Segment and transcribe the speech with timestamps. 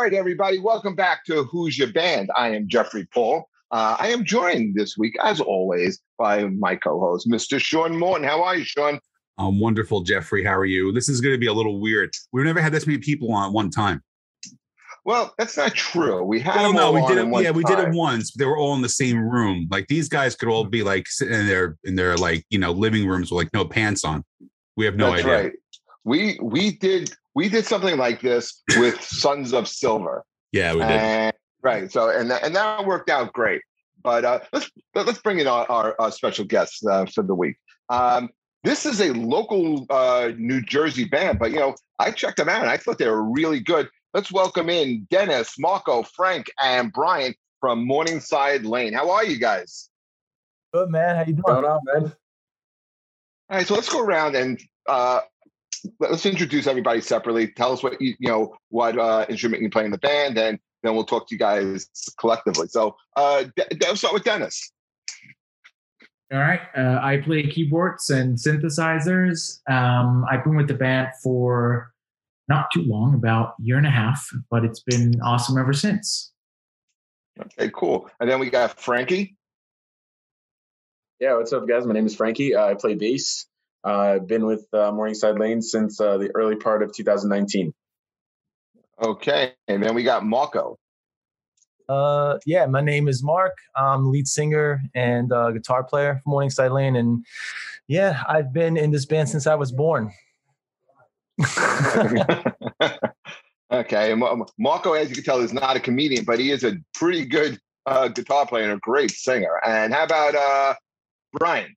[0.00, 2.30] All right, everybody, welcome back to Who's Your Band.
[2.34, 3.44] I am Jeffrey Paul.
[3.70, 7.60] Uh, I am joined this week, as always, by my co-host, Mr.
[7.60, 8.26] Sean Morton.
[8.26, 8.98] How are you, Sean?
[9.36, 10.42] I'm wonderful, Jeffrey.
[10.42, 10.90] How are you?
[10.90, 12.14] This is going to be a little weird.
[12.32, 14.02] We've never had this many people on at one time.
[15.04, 16.24] Well, that's not true.
[16.24, 17.42] We had Well, them no, we on did it.
[17.44, 17.94] Yeah, we did it time.
[17.94, 18.32] once.
[18.32, 19.68] They were all in the same room.
[19.70, 22.72] Like these guys could all be like sitting in their in their like you know
[22.72, 24.24] living rooms with like no pants on.
[24.78, 25.42] We have no That's idea.
[25.42, 25.52] right.
[26.04, 30.24] We we did we did something like this with Sons of Silver.
[30.52, 30.90] Yeah, we did.
[30.90, 31.90] And, right.
[31.90, 33.62] So and that, and that worked out great.
[34.02, 37.56] But uh, let's let's bring in our, our, our special guests uh, for the week.
[37.88, 38.30] Um,
[38.64, 42.62] this is a local uh, New Jersey band, but you know I checked them out
[42.62, 43.88] and I thought they were really good.
[44.12, 48.92] Let's welcome in Dennis, Marco, Frank, and Brian from Morningside Lane.
[48.92, 49.88] How are you guys?
[50.72, 51.42] Good man, how you doing?
[51.46, 52.12] Going on, man?
[53.50, 55.20] All right, so let's go around and uh,
[55.98, 57.48] let's introduce everybody separately.
[57.48, 60.58] Tell us what you you know what uh, instrument you play in the band, and
[60.82, 62.68] then we'll talk to you guys collectively.
[62.68, 64.72] So, uh, De- De- let's start with Dennis.
[66.32, 66.60] All right.
[66.76, 69.58] Uh, I play keyboards and synthesizers.
[69.68, 71.92] Um, I've been with the band for
[72.48, 76.32] not too long, about a year and a half, but it's been awesome ever since.
[77.40, 78.10] Okay, cool.
[78.20, 79.36] And then we got Frankie.
[81.20, 81.86] Yeah, what's up, guys?
[81.86, 82.54] My name is Frankie.
[82.54, 83.46] Uh, I play bass.
[83.84, 87.72] Uh, I've been with uh, Morningside Lane since uh, the early part of 2019.
[89.02, 90.78] Okay, and then we got Marco.
[91.88, 93.52] Uh, yeah, my name is Mark.
[93.74, 97.24] I'm lead singer and uh, guitar player for Morningside Lane, and
[97.88, 100.12] yeah, I've been in this band since I was born.
[103.72, 104.14] okay,
[104.58, 107.58] Marco, as you can tell, is not a comedian, but he is a pretty good
[107.86, 109.58] uh, guitar player and a great singer.
[109.64, 110.74] And how about uh,
[111.32, 111.74] Brian?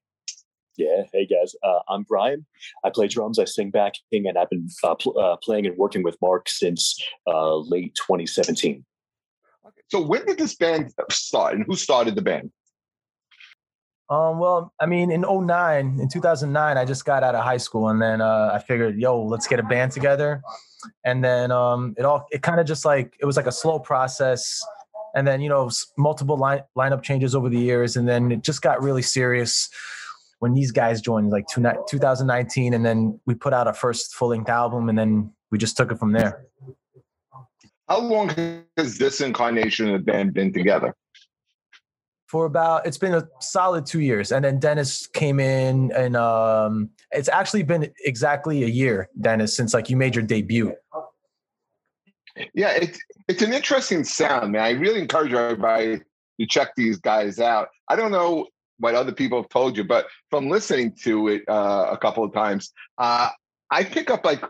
[0.75, 2.47] Yeah, hey guys, uh, I'm Brian.
[2.83, 6.01] I play drums, I sing backing, and I've been uh, pl- uh, playing and working
[6.01, 8.83] with Mark since uh, late 2017.
[9.65, 9.81] Okay.
[9.89, 12.51] So, when did this band start, and who started the band?
[14.09, 17.89] Um, well, I mean, in 09, in 2009, I just got out of high school,
[17.89, 20.41] and then uh, I figured, yo, let's get a band together.
[21.05, 23.77] And then um, it all, it kind of just like it was like a slow
[23.77, 24.65] process,
[25.13, 28.63] and then you know multiple line lineup changes over the years, and then it just
[28.63, 29.69] got really serious
[30.43, 34.27] when these guys joined, like two, 2019, and then we put out our first full
[34.27, 36.45] length album, and then we just took it from there.
[37.87, 38.27] How long
[38.75, 40.93] has this incarnation of the band been together?
[42.27, 46.89] for about it's been a solid two years and then dennis came in and um
[47.11, 50.73] it's actually been exactly a year dennis since like you made your debut
[52.53, 54.63] Yeah, it's it's an interesting sound, man.
[54.63, 56.01] I really encourage everybody
[56.39, 57.69] to check these guys out.
[57.87, 58.47] I don't know
[58.79, 62.33] what other people have told you, but from listening to it uh, a couple of
[62.33, 63.29] times, uh,
[63.69, 64.43] I pick up like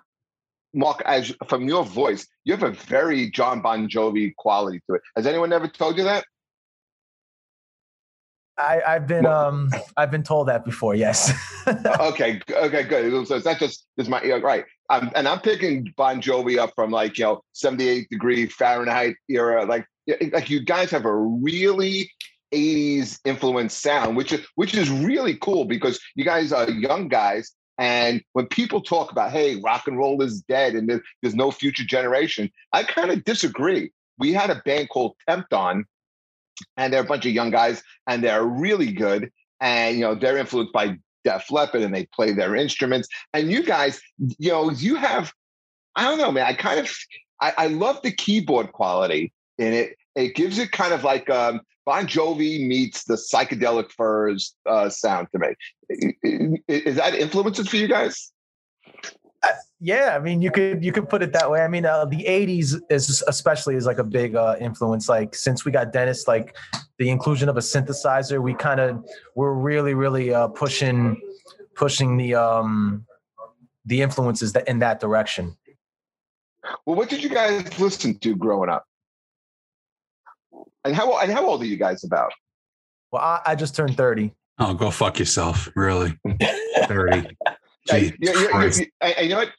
[0.73, 2.27] Mark as from your voice.
[2.43, 5.01] You have a very John Bon Jovi quality to it.
[5.15, 6.25] Has anyone ever told you that?
[8.57, 10.95] I, I've been um I've been told that before.
[10.95, 11.33] Yes.
[11.99, 13.27] okay, okay, good.
[13.27, 14.65] So it's not just this my right.
[14.89, 19.65] Um, and I'm picking Bon Jovi up from like you know 78 degree Fahrenheit era.
[19.65, 19.85] Like
[20.31, 22.11] like you guys have a really
[22.53, 27.51] 80s influence sound, which is which is really cool because you guys are young guys.
[27.77, 31.49] And when people talk about hey, rock and roll is dead and there- there's no
[31.49, 33.91] future generation, I kind of disagree.
[34.19, 35.85] We had a band called Tempton,
[36.77, 39.31] and they're a bunch of young guys, and they're really good.
[39.59, 43.07] And you know they're influenced by Def Leppard and they play their instruments.
[43.33, 44.01] And you guys,
[44.37, 45.31] you know, you have,
[45.95, 46.45] I don't know, man.
[46.45, 46.91] I kind of,
[47.41, 49.95] I, I love the keyboard quality in it.
[50.15, 55.27] It gives it kind of like um, Bon Jovi meets the psychedelic furs uh, sound
[55.31, 56.59] to me.
[56.67, 58.31] Is that influences for you guys?
[59.79, 61.61] yeah, I mean you could you could put it that way.
[61.61, 65.09] I mean uh, the '80s is especially is like a big uh, influence.
[65.09, 66.55] Like since we got Dennis, like
[66.99, 69.03] the inclusion of a synthesizer, we kind of
[69.35, 71.21] we're really really uh, pushing
[71.75, 73.05] pushing the um
[73.85, 75.57] the influences that in that direction.
[76.85, 78.85] Well, what did you guys listen to growing up?
[80.85, 82.33] And how and how old are you guys about?
[83.11, 84.33] Well, I, I just turned 30.
[84.59, 85.69] Oh, go fuck yourself.
[85.75, 86.17] Really?
[86.87, 87.27] 30.
[87.87, 89.49] Hey, Jesus you, you- you- I- I- you know what?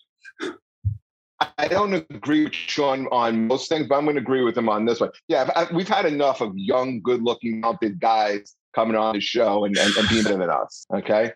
[1.40, 4.56] I- I don't agree with Sean on most things, but I'm going to agree with
[4.56, 5.10] him on this one.
[5.28, 9.76] Yeah, I, we've had enough of young, good-looking, mounted guys coming on the show and,
[9.76, 10.86] and, and being better than us.
[10.94, 11.32] Okay,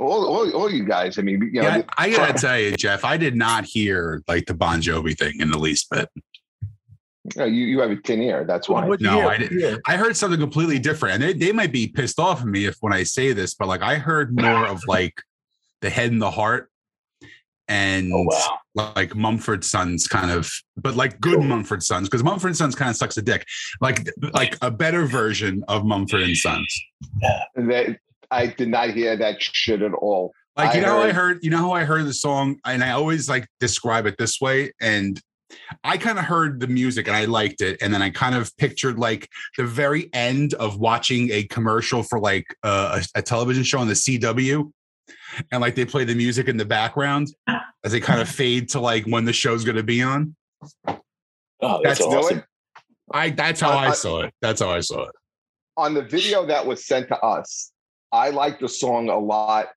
[0.00, 1.18] all, all, all you guys.
[1.18, 4.46] I mean, you know, Yeah, I gotta tell you, Jeff, I did not hear like
[4.46, 6.08] the Bon Jovi thing in the least bit.
[7.24, 8.44] You, know, you, you have a tin ear.
[8.44, 8.86] That's oh, why.
[8.86, 9.20] What'd No.
[9.20, 9.80] I What'd you hear?
[9.86, 12.76] I heard something completely different, and they, they might be pissed off at me if
[12.80, 15.14] when I say this, but like I heard more of like
[15.80, 16.68] the head and the heart,
[17.68, 18.92] and Oh wow.
[18.94, 21.44] like Mumford Sons kind of, but like good Cool.
[21.44, 23.46] Mumford Sons because Mumford Sons kind of sucks a dick,
[23.80, 26.82] like like a better version of Mumford and Sons.
[27.54, 27.98] That
[28.30, 30.32] I did not hear that shit at all.
[30.56, 32.56] Like you I know, how I heard- heard you know how I heard the song,
[32.66, 35.20] and I always like describe it this way, and
[35.84, 38.56] I kind of heard the music and I liked it, and then I kind of
[38.56, 43.62] pictured like the very end of watching a commercial for like uh, a, a television
[43.64, 44.70] show on the CW,
[45.50, 47.28] and like they play the music in the background
[47.84, 50.34] as they kind of fade to like when the show's going to be on.
[50.86, 52.38] Oh, That's that's awesome.
[52.38, 52.46] what?
[53.12, 54.34] I that's how Uh, I uh, saw it.
[54.40, 55.14] That's how I saw it.
[55.76, 57.72] On the video that was sent to us,
[58.10, 59.68] I liked the song a lot.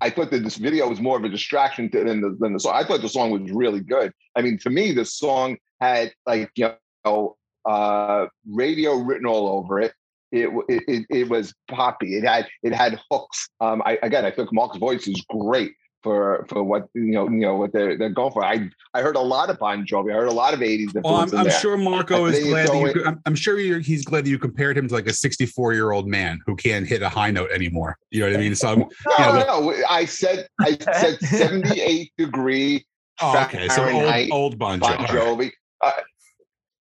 [0.00, 2.60] I thought that this video was more of a distraction to, than, the, than the
[2.60, 2.74] song.
[2.74, 4.12] I thought the song was really good.
[4.36, 6.72] I mean, to me, the song had like you
[7.04, 9.92] know uh, radio written all over it.
[10.32, 12.16] It, it it was poppy.
[12.16, 13.48] It had it had hooks.
[13.60, 15.72] Um, I again, I think Mark's voice is great
[16.04, 18.44] for for what you know you know what they're they're going for.
[18.44, 20.12] I I heard a lot of Bon Jovi.
[20.12, 23.04] I heard a lot of '80s Well, I'm, I'm sure Marco is glad that you.
[23.04, 25.90] I'm, I'm sure you're, he's glad that you compared him to like a 64 year
[25.90, 27.96] old man who can't hit a high note anymore.
[28.10, 28.54] You know what I mean?
[28.54, 32.86] So I'm, No, Yeah, no, I said I said 78 degree
[33.22, 33.68] oh, okay.
[33.68, 35.08] So old, old Bon Bon Jovi.
[35.08, 35.50] All right.
[35.50, 35.52] Jovi.
[35.80, 35.92] Uh,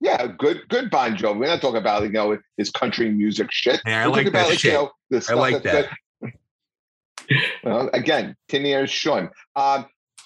[0.01, 1.39] yeah, good, good Bon Jovi.
[1.39, 3.81] We're not talking about you know his country music shit.
[3.85, 4.73] Yeah, I We're like that about, shit.
[4.73, 5.87] You know, stuff like that.
[5.87, 5.97] good.
[7.63, 9.29] Well, again, ten years Sean.
[9.55, 9.85] Um,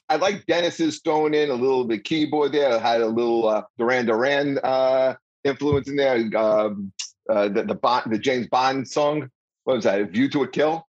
[0.10, 2.80] I like Dennis's throwing in a little bit keyboard there.
[2.80, 6.16] Had a little uh, Duran Duran uh, influence in there.
[6.38, 6.92] Um,
[7.30, 9.30] uh, the the, Bond, the James Bond song.
[9.66, 10.10] What was that?
[10.12, 10.88] View to a Kill.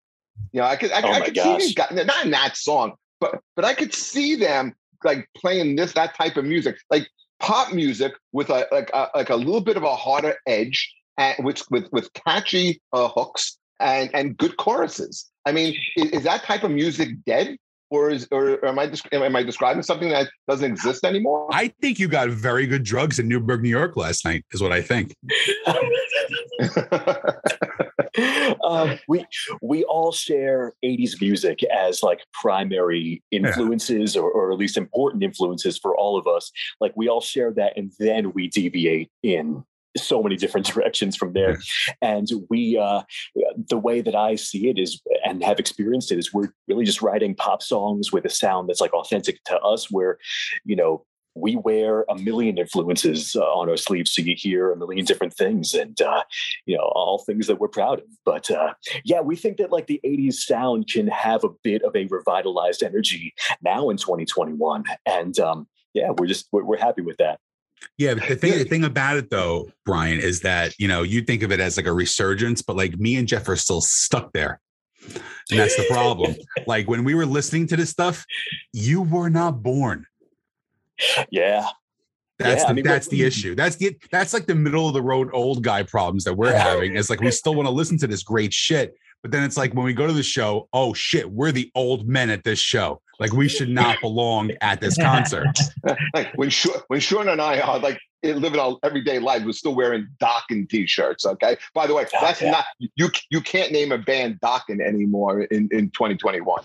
[0.53, 1.61] You know, I could I, Oh I could gosh.
[1.61, 5.77] see these guys not in that song, but but I could see them like playing
[5.77, 7.09] this that type of music, like
[7.41, 11.45] pop music with a like a, like a little bit of a harder edge, and
[11.45, 15.27] with with with catchy uh, hooks and and good choruses.
[15.47, 17.57] I mean, is, is that type of music dead,
[17.91, 21.49] or is or am I am I describing something that doesn't exist anymore?
[21.51, 24.73] I think you got very good drugs in Newburgh, New York last night, is what
[24.73, 25.15] I think.
[28.65, 29.25] um, we
[29.63, 35.79] we all share 80s music as like primary influences or, or at least important influences
[35.79, 39.65] for all of us like we all share that and then we deviate in
[39.97, 41.59] so many different directions from there.
[42.03, 43.03] And we uh
[43.69, 47.03] the way that i see it is and have experienced it is we're really just
[47.03, 50.19] writing pop songs with a sound that's like authentic to us where
[50.65, 51.05] you know
[51.35, 55.35] we wear a million influences uh, on our sleeves so you hear a million different
[55.35, 56.23] things and uh,
[56.67, 58.07] you know all things that we're proud of.
[58.25, 58.75] But uh,
[59.05, 62.83] yeah we think that like the 80s sound can have a bit of a revitalized
[62.83, 67.39] energy now in 2021 and um, yeah we're just we're, we're happy with that
[67.97, 71.21] Yeah, but the thing the thing about it though, Brian, is that you know you
[71.21, 74.33] think of it as like a resurgence, but like me and Jeff are still stuck
[74.33, 74.61] there,
[75.51, 76.37] and that's the problem.
[76.67, 78.25] like when we were listening to this stuff,
[78.73, 80.07] you were not born.
[81.31, 81.69] yeah
[82.39, 83.55] That's Yeah, the, I mean, that's the issue.
[83.55, 86.97] That's the that's like the middle of the road old guy problems that we're having.
[86.97, 89.75] It's like we still want to listen to this great shit, but then it's like
[89.75, 93.01] when we go to the show, oh shit, we're the old men at this show.
[93.19, 95.59] Like we should not belong at this concert.
[96.15, 99.53] like when Sean, when Sean and I are like eh, living our everyday lives, we're
[99.53, 101.27] still wearing Dokken t-shirts.
[101.27, 101.57] Okay.
[101.75, 102.51] By the way, Oh, that's yeah.
[102.53, 102.65] not
[102.97, 103.09] you.
[103.31, 106.63] You can't name a band Dokken anymore in in 2021.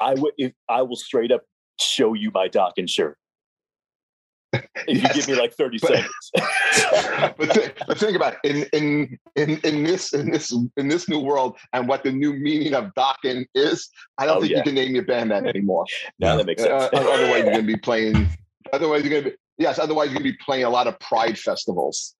[0.00, 1.42] i would if i will straight up
[1.80, 3.16] show you my Dokken shirt
[4.88, 6.30] if you give me like 30 but- seconds
[7.38, 8.68] but, th- but think about it.
[8.72, 12.32] in in in in this in this in this new world and what the new
[12.32, 13.88] meaning of Dokken is.
[14.18, 14.58] I don't Oh, think yeah.
[14.58, 15.84] you can name your band that anymore.
[16.18, 18.28] now that makes Uh, sense otherwise, you're going to be playing.
[18.72, 19.78] Otherwise, you're going to be yes.
[19.78, 22.14] Otherwise, you're going to be playing a lot of Pride festivals.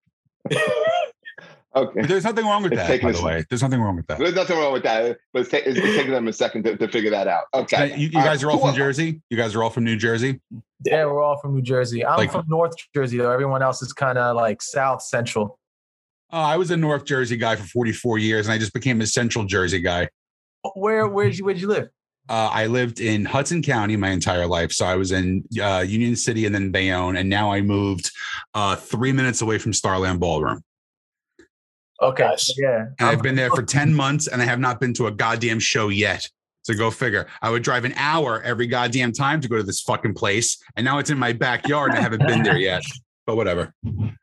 [1.75, 2.03] Okay.
[2.03, 3.43] There's nothing wrong with It's that, taking by the way.
[3.49, 4.17] There's nothing wrong with that.
[4.17, 6.87] There's nothing wrong with that, but it's, ta- it's taking them a second to, to
[6.87, 7.45] figure that out.
[7.53, 7.95] Okay.
[7.97, 8.67] You, you guys are all cool.
[8.67, 9.21] from Jersey.
[9.29, 10.39] You guys are all from New Jersey.
[10.85, 12.05] Yeah, we're all from New Jersey.
[12.05, 13.31] I'm Like- from North Jersey though.
[13.31, 15.59] Everyone else is kind of like South Central.
[16.31, 19.05] Uh, I was a North Jersey guy for 44 years, and I just became a
[19.05, 20.09] Central Jersey guy.
[20.75, 21.89] Where where'd you where'd you live?
[22.27, 26.15] Uh, I lived in Hudson County my entire life, so I was in uh, Union
[26.15, 28.09] City and then Bayonne, and now I moved
[28.55, 30.63] uh, three minutes away from Starland Ballroom.
[32.01, 32.53] Okay, nice.
[32.57, 32.79] yeah.
[32.79, 35.11] And I'm- I've been there for 10 months, and I have not been to a
[35.11, 36.27] goddamn show yet.
[36.63, 37.27] So go figure.
[37.43, 40.83] I would drive an hour every goddamn time to go to this fucking place, and
[40.83, 42.83] now it's in my backyard, and I haven't been there yet.
[43.27, 43.73] But whatever.
[43.85, 44.17] I'm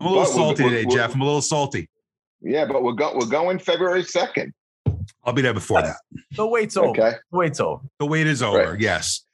[0.00, 1.14] a little But salty we're- today, we're- Jeff.
[1.14, 1.88] I'm a little salty.
[2.40, 4.52] Yeah, but we're go- we're going February second.
[5.24, 5.96] I'll be there before that.
[6.36, 6.88] the wait's over.
[6.90, 7.12] Okay.
[7.32, 7.82] The wait's over.
[7.98, 8.70] The wait is over.
[8.72, 8.80] Right.
[8.80, 9.24] Yes.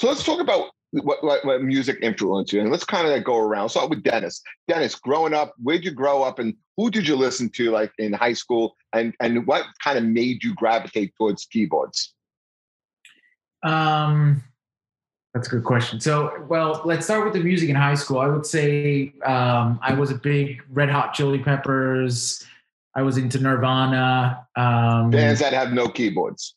[0.00, 3.38] So let's talk about what, what, what music influenced you, and let's kind of go
[3.38, 3.70] around.
[3.70, 4.42] Start with Dennis.
[4.68, 8.12] Dennis, growing up, where'd you grow up, and who did you listen to, like in
[8.12, 12.14] high school, and and what kind of made you gravitate towards keyboards?
[13.62, 14.42] Um,
[15.34, 15.98] That's a good question.
[16.00, 18.18] So, well, let's start with the music in high school.
[18.18, 22.44] I would say um, I was a big Red Hot Chili Peppers.
[22.94, 24.46] I was into Nirvana.
[24.56, 26.54] Um, Bands that have no keyboards.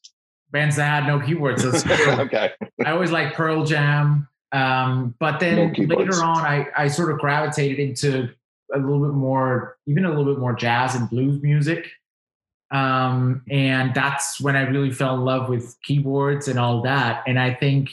[0.55, 1.63] Bands that had no keyboards.
[1.63, 2.11] That's true.
[2.21, 2.51] okay.
[2.85, 4.27] I always liked Pearl Jam.
[4.51, 6.17] Um, but then keyboards.
[6.17, 8.29] later on, I, I sort of gravitated into
[8.73, 11.89] a little bit more, even a little bit more jazz and blues music.
[12.71, 17.23] Um, and that's when I really fell in love with keyboards and all that.
[17.27, 17.89] And I think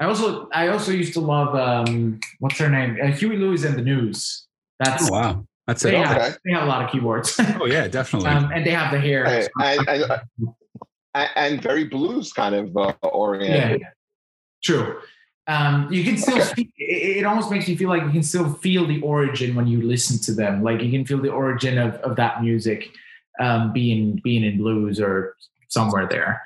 [0.00, 2.98] I also I also used to love um, what's her name?
[3.02, 4.46] Uh, Huey Lewis and the News.
[4.80, 5.46] That's Oh, wow.
[5.66, 6.06] That's they, it.
[6.06, 6.36] have, Okay.
[6.44, 7.40] they have a lot of keyboards.
[7.60, 8.28] Oh yeah, definitely.
[8.30, 9.24] um, and they have the hair.
[9.26, 10.22] And, and, and,
[11.36, 12.92] and- very blues kind of uh,
[13.40, 13.76] yeah,
[14.62, 15.00] true.
[15.48, 18.54] Um, you can still feel, it, it almost makes you feel like you can still
[18.54, 20.62] feel the origin when you listen to them.
[20.62, 22.90] Like you can feel the origin of, of that music
[23.38, 25.36] um, being being in blues or
[25.68, 26.42] somewhere there.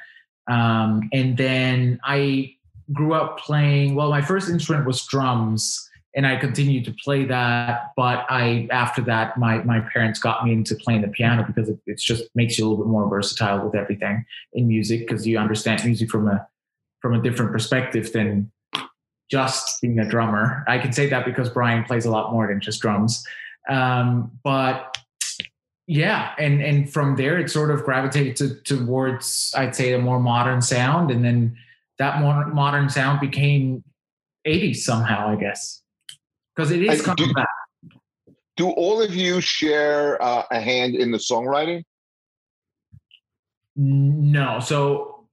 [0.48, 2.56] Um, and then I
[2.92, 3.94] grew up playing.
[3.94, 7.92] Well, my first instrument was drums, and I continued to play that.
[7.96, 11.98] But I after that, my my parents got me into playing the piano because it
[11.98, 15.84] just makes you a little bit more versatile with everything in music because you understand
[15.84, 16.46] music from a
[17.00, 18.50] from a different perspective than
[19.30, 20.64] just being a drummer.
[20.66, 23.24] I can say that because Brian plays a lot more than just drums.
[23.68, 24.96] Um, but
[25.86, 30.20] yeah, and and from there it sort of gravitated to, towards I'd say a more
[30.20, 31.56] modern sound, and then
[31.98, 33.84] that more modern sound became
[34.46, 35.82] 80s somehow, I guess,
[36.60, 37.48] because it is And coming do- back.
[38.56, 41.82] Do all of you share uh, a hand in the songwriting?
[43.76, 45.24] No, so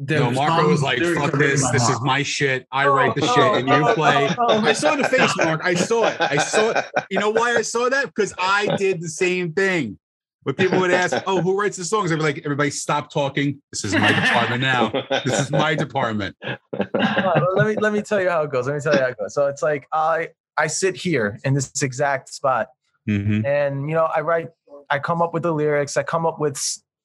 [0.00, 1.70] the no, Marco was like, "Fuck this!
[1.70, 2.66] This is my shit.
[2.72, 5.60] I write the shit, and you play." I saw the face, Mark.
[5.62, 6.20] I saw it.
[6.20, 6.84] I saw it.
[7.10, 8.06] You know why I saw that?
[8.06, 9.96] Because I did the same thing.
[10.46, 13.60] When people would ask, "Oh, who writes the songs?" I'd be like, "Everybody, stop talking.
[13.72, 14.92] This is my department now.
[15.24, 16.36] This is my department."
[16.72, 18.68] Let me let me tell you how it goes.
[18.68, 19.34] Let me tell you how it goes.
[19.34, 22.68] So it's like I I sit here in this exact spot,
[23.08, 23.44] Mhm.
[23.44, 24.50] and you know I write.
[24.88, 25.96] I come up with the lyrics.
[25.96, 26.56] I come up with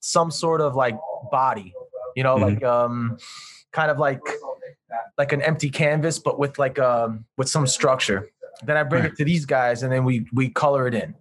[0.01, 0.95] some sort of like
[1.31, 1.73] body.
[2.15, 2.41] You know, Mhm.
[2.41, 3.17] like um,
[3.71, 4.21] kind of like
[5.17, 8.29] like an empty canvas, but with like um with some structure.
[8.63, 9.11] Then I bring Right.
[9.13, 11.15] it to these guys, and then we we color it in.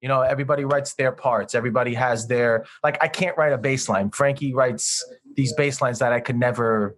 [0.00, 1.54] You know, everybody writes their parts.
[1.54, 2.98] Everybody has their like.
[3.02, 4.10] I can't write a bass line.
[4.10, 6.96] Frankie writes these bass lines that I could never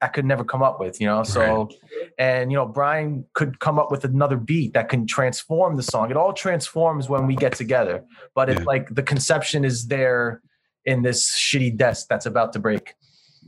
[0.00, 1.24] I could never come up with, you know.
[1.24, 1.70] So,
[2.18, 6.10] and you know, Brian could come up with another beat that can transform the song.
[6.10, 8.04] It all transforms when we get together,
[8.34, 10.40] but it's like the conception is there
[10.84, 12.94] in this shitty desk that's about to break.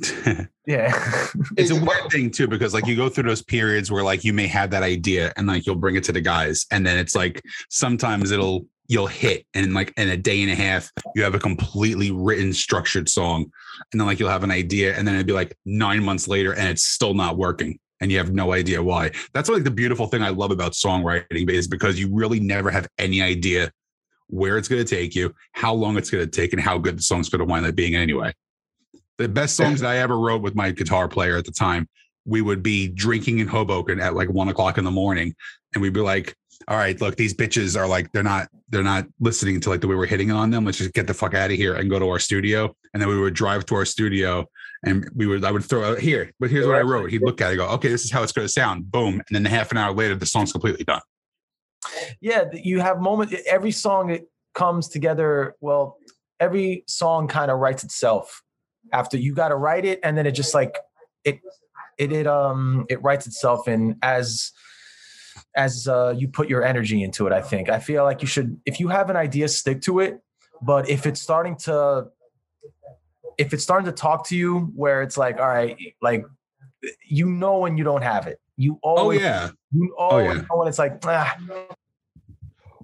[0.67, 0.93] Yeah,
[1.57, 4.33] it's a weird thing too because like you go through those periods where like you
[4.33, 7.17] may have that idea and like you'll bring it to the guys and then it's
[7.17, 11.35] like sometimes it'll you'll hit and like in a day and a half you have
[11.35, 13.51] a completely written structured song
[13.91, 16.55] and then like you'll have an idea and then it'd be like nine months later
[16.55, 19.11] and it's still not working and you have no idea why.
[19.35, 22.87] That's like the beautiful thing i love about songwriting is because you really never have
[22.99, 23.73] any idea
[24.29, 26.97] where it's going to take you how long it's going to take and how good
[26.97, 28.33] the song's going to wind up being anyway
[29.21, 31.89] the best songs that I ever wrote with my guitar player at the time,
[32.25, 35.35] we would be drinking in Hoboken at like one o'clock in the morning,
[35.75, 36.35] and we'd be like,
[36.69, 39.89] "All right, look, these bitches are like they're not they're not listening to like the
[39.89, 40.65] way we're hitting on them.
[40.65, 43.09] Let's just get the fuck out of here and go to our studio." And then
[43.09, 44.47] we would drive to our studio,
[44.85, 47.11] and we would I would throw out here, but here's what I wrote.
[47.11, 49.33] He'd look at it, go, "Okay, this is how it's going to sound." Boom, and
[49.33, 51.03] then half an hour later, the song's completely done.
[52.21, 52.45] yeah.
[52.53, 53.35] You have moments.
[53.47, 55.55] Every song it comes together.
[55.61, 55.99] Well,
[56.39, 58.43] every song kind of writes itself.
[58.93, 60.77] After you got to write it, and then it just like
[61.25, 61.41] it,
[61.99, 64.53] it, it um, it writes itself in as
[65.57, 67.33] as uh, you put your energy into it.
[67.33, 67.69] I think.
[67.69, 70.21] I feel like you should, if you have an idea, stick to it.
[70.63, 72.09] But if it's starting to,
[73.39, 76.25] if it's starting to talk to you, where it's like, all right, like
[77.07, 78.41] you know when you don't have it.
[78.57, 80.43] You Oh yeah, you always yeah.
[80.43, 81.37] know when it's like, ah,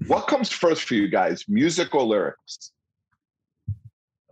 [0.06, 2.72] What comes first for you guys, music or lyrics?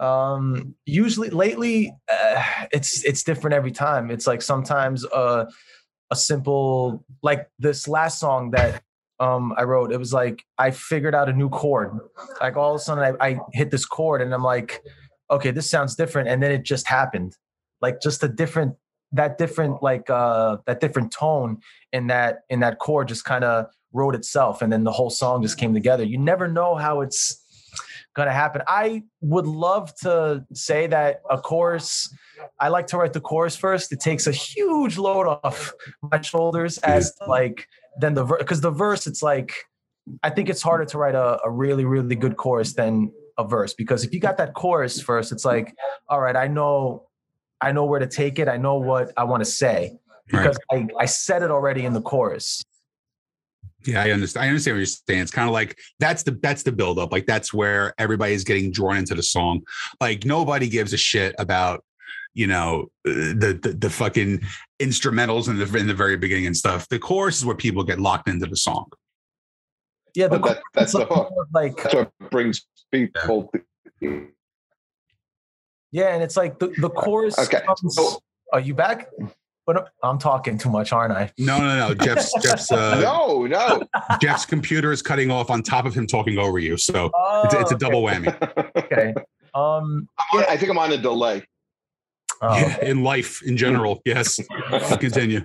[0.05, 2.43] Um usually lately uh,
[2.73, 4.11] it's it's different every time.
[4.11, 5.47] It's like sometimes uh
[6.11, 8.83] a simple like this last song that
[9.21, 11.91] um i wrote it was like i figured out a new chord.
[12.41, 14.83] Like all of a sudden I, I hit this chord and i'm like
[15.31, 16.29] okay this sounds different.
[16.29, 17.37] And then it just happened.
[17.81, 18.75] Like just a different
[19.13, 21.59] that different like uh that different tone
[21.93, 24.61] in that in that chord just kind of wrote itself.
[24.61, 26.05] And then the whole song just came together.
[26.05, 27.44] You never know how it's
[28.15, 28.63] going to happen.
[28.69, 32.15] I would love to say that a chorus,
[32.61, 33.93] I like to write the chorus first.
[33.93, 37.67] It takes a huge load off my shoulders as like
[38.01, 39.53] then the verse, because the verse, it's like,
[40.23, 43.75] I think it's harder to write a, a really, really good chorus than a verse
[43.75, 45.75] because if you got that chorus first, it's like,
[46.09, 47.09] all right, I know
[47.61, 48.49] I know where to take it.
[48.49, 52.03] I know what I want to say because I, I said it already in the
[52.03, 52.63] chorus.
[53.87, 54.45] Yeah, I understand.
[54.45, 55.21] I understand what you're saying.
[55.21, 57.13] It's kind of like that's the that's the buildup.
[57.13, 59.63] Like that's where everybody's getting drawn into the song.
[60.01, 61.85] Like nobody gives a shit about
[62.33, 64.41] you know uh, the the, the fucking
[64.81, 66.89] instrumentals in the in the very beginning and stuff.
[66.89, 68.87] The chorus is where people get locked into the song.
[70.15, 71.31] Yeah, the But that, that's the hook.
[71.53, 73.51] like That's what brings people.
[74.01, 74.21] yeah,
[76.15, 77.39] and it's like the, the chorus.
[77.39, 77.61] Okay.
[77.67, 78.21] comes- So-
[78.53, 79.09] are you back?
[79.67, 81.33] But I'm talking too much, aren't I?
[81.39, 81.95] No, no, no.
[81.95, 83.83] Jeff's Jeff's uh, no, no.
[84.21, 86.77] Jeff's computer is cutting off on top of him talking over you.
[86.77, 88.75] So Oh, it's, it's a okay, double whammy.
[88.77, 89.15] Okay.
[89.55, 90.07] Um.
[90.33, 91.43] I'm on- I think I'm on a delay.
[92.43, 94.03] oh, Yeah, in life in general.
[94.05, 94.39] Yes.
[95.01, 95.41] Continue.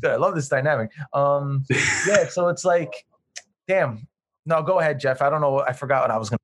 [0.00, 0.90] Dude, I love this dynamic.
[1.12, 1.64] Um,
[2.08, 2.92] yeah, so it's like,
[3.68, 4.06] damn.
[4.44, 5.22] No, go ahead, Jeff.
[5.22, 5.60] I don't know.
[5.60, 6.38] I forgot what I was gonna.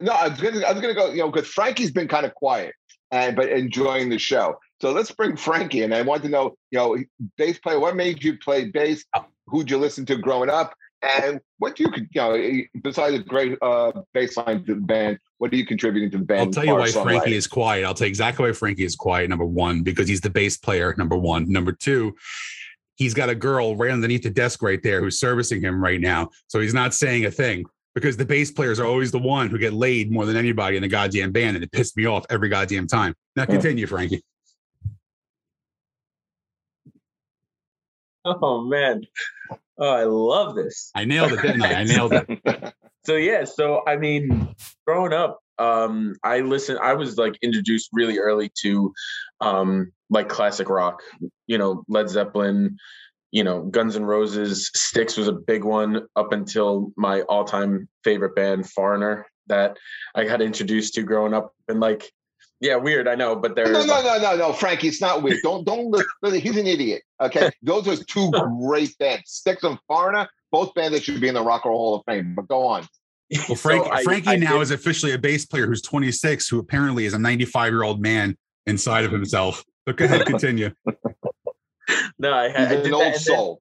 [0.00, 1.10] No, I was gonna, I was gonna go.
[1.10, 2.74] You know, because Frankie's been kind of quiet
[3.10, 4.58] and but enjoying the show.
[4.80, 5.82] So let's bring Frankie.
[5.82, 6.98] And I want to know, you know,
[7.38, 7.78] bass player.
[7.78, 9.04] What made you play bass?
[9.46, 10.74] Who'd you listen to growing up?
[11.02, 14.80] And what do you, could you know, besides a great uh, bass line to the
[14.80, 16.40] band, what are you contributing to the band?
[16.40, 17.84] I'll tell you why Frankie is quiet.
[17.84, 19.28] I'll tell you exactly why Frankie is quiet.
[19.28, 20.94] Number one, because he's the bass player.
[20.96, 21.50] Number one.
[21.50, 22.14] Number two,
[22.96, 26.30] he's got a girl right underneath the desk right there who's servicing him right now.
[26.48, 29.58] So he's not saying a thing because the bass players are always the one who
[29.58, 31.56] get laid more than anybody in the goddamn band.
[31.56, 33.14] And it pissed me off every goddamn time.
[33.36, 34.22] Now continue, Frankie.
[38.26, 39.02] Oh man.
[39.76, 40.90] Oh, I love this.
[40.94, 41.74] I nailed it, didn't I?
[41.74, 42.72] I nailed it.
[43.04, 44.54] so yeah so i mean
[44.86, 48.92] growing up um i listened i was like introduced really early to
[49.40, 51.00] um like classic rock
[51.46, 52.76] you know led zeppelin
[53.34, 58.34] you know guns N' roses Styx was a big one up until my all-time favorite
[58.36, 59.76] band foreigner that
[60.14, 62.10] i got introduced to growing up and like
[62.60, 64.86] yeah weird i know but they're No, no, no, no, no, Frankie.
[64.88, 65.40] It's not weird.
[65.42, 65.90] Don't, don't.
[66.22, 67.02] Listen, he's an idiot.
[67.20, 68.30] Okay, those are two
[68.62, 69.22] great bands.
[69.26, 72.02] Styx and Foreigner, both bands that should be in the Rock and Roll Hall of
[72.06, 72.34] Fame.
[72.36, 72.86] But go on.
[73.48, 76.48] Well, Frank, So I- Frankie I now did- is officially a bass player who's 26,
[76.48, 79.64] who apparently is a 95 year old man inside of himself.
[79.84, 80.70] But go ahead, continue.
[82.18, 83.60] no i, He's I did an that, old soul.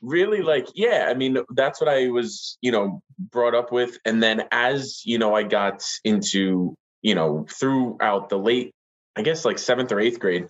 [0.00, 4.22] really like yeah i mean that's what i was you know brought up with and
[4.22, 8.72] then as you know i got into you know throughout the late
[9.16, 10.46] i guess like seventh or eighth grade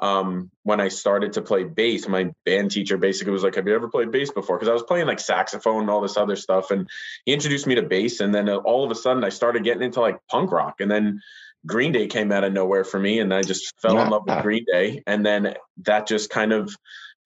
[0.00, 3.74] um when i started to play bass my band teacher basically was like have you
[3.74, 6.70] ever played bass before because i was playing like saxophone and all this other stuff
[6.70, 6.88] and
[7.24, 9.82] he introduced me to bass and then uh, all of a sudden i started getting
[9.82, 11.20] into like punk rock and then
[11.66, 14.42] green day came out of nowhere for me and i just fell in love with
[14.42, 16.74] green day and then that just kind of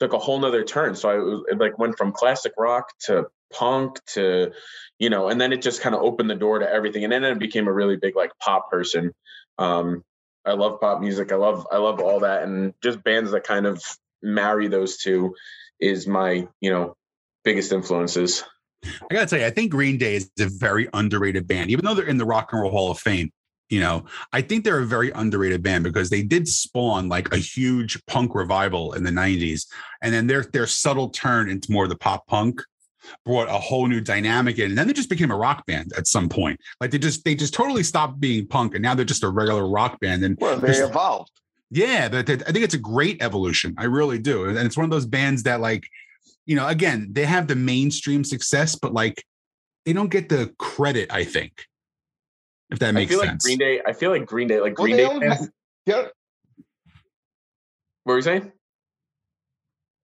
[0.01, 0.95] took a whole nother turn.
[0.95, 4.53] So I was, it like went from classic rock to punk to,
[4.99, 7.05] you know, and then it just kind of opened the door to everything.
[7.05, 9.13] And then I became a really big like pop person.
[9.59, 10.03] Um,
[10.45, 11.33] I love pop music.
[11.33, 13.83] I love I love all that, and just bands that kind of
[14.23, 15.35] marry those two
[15.81, 16.95] is my you know
[17.45, 18.45] biggest influences.
[18.85, 21.95] I gotta tell you, I think Green Day is a very underrated band, even though
[21.95, 23.31] they're in the Rock and Roll Hall of Fame.
[23.71, 27.39] You know, I think they're a very underrated band because they did spawn like a
[27.39, 29.67] huge punk revival in the '90s,
[30.03, 32.61] and then their their subtle turn into more of the pop punk
[33.25, 36.07] brought a whole new dynamic in, and then they just became a rock band at
[36.07, 36.59] some point.
[36.81, 39.67] Like they just they just totally stopped being punk, and now they're just a regular
[39.67, 40.25] rock band.
[40.25, 41.31] And Well, they evolved.
[41.71, 43.75] yeah, that- I think it's a great evolution.
[43.79, 44.45] I really do.
[44.45, 45.89] And it's one of those bands that, like,
[46.47, 49.25] you know, again, they have the mainstream success, but like
[49.85, 51.67] they don't get the credit, I think.
[52.75, 53.45] If that I makes feel like sense.
[53.45, 53.81] Green Day.
[53.87, 54.61] I feel like Green Day.
[54.61, 55.09] Like Green they Day.
[55.09, 55.51] don't fans- have-
[55.87, 56.03] yeah.
[58.05, 58.53] what were you saying?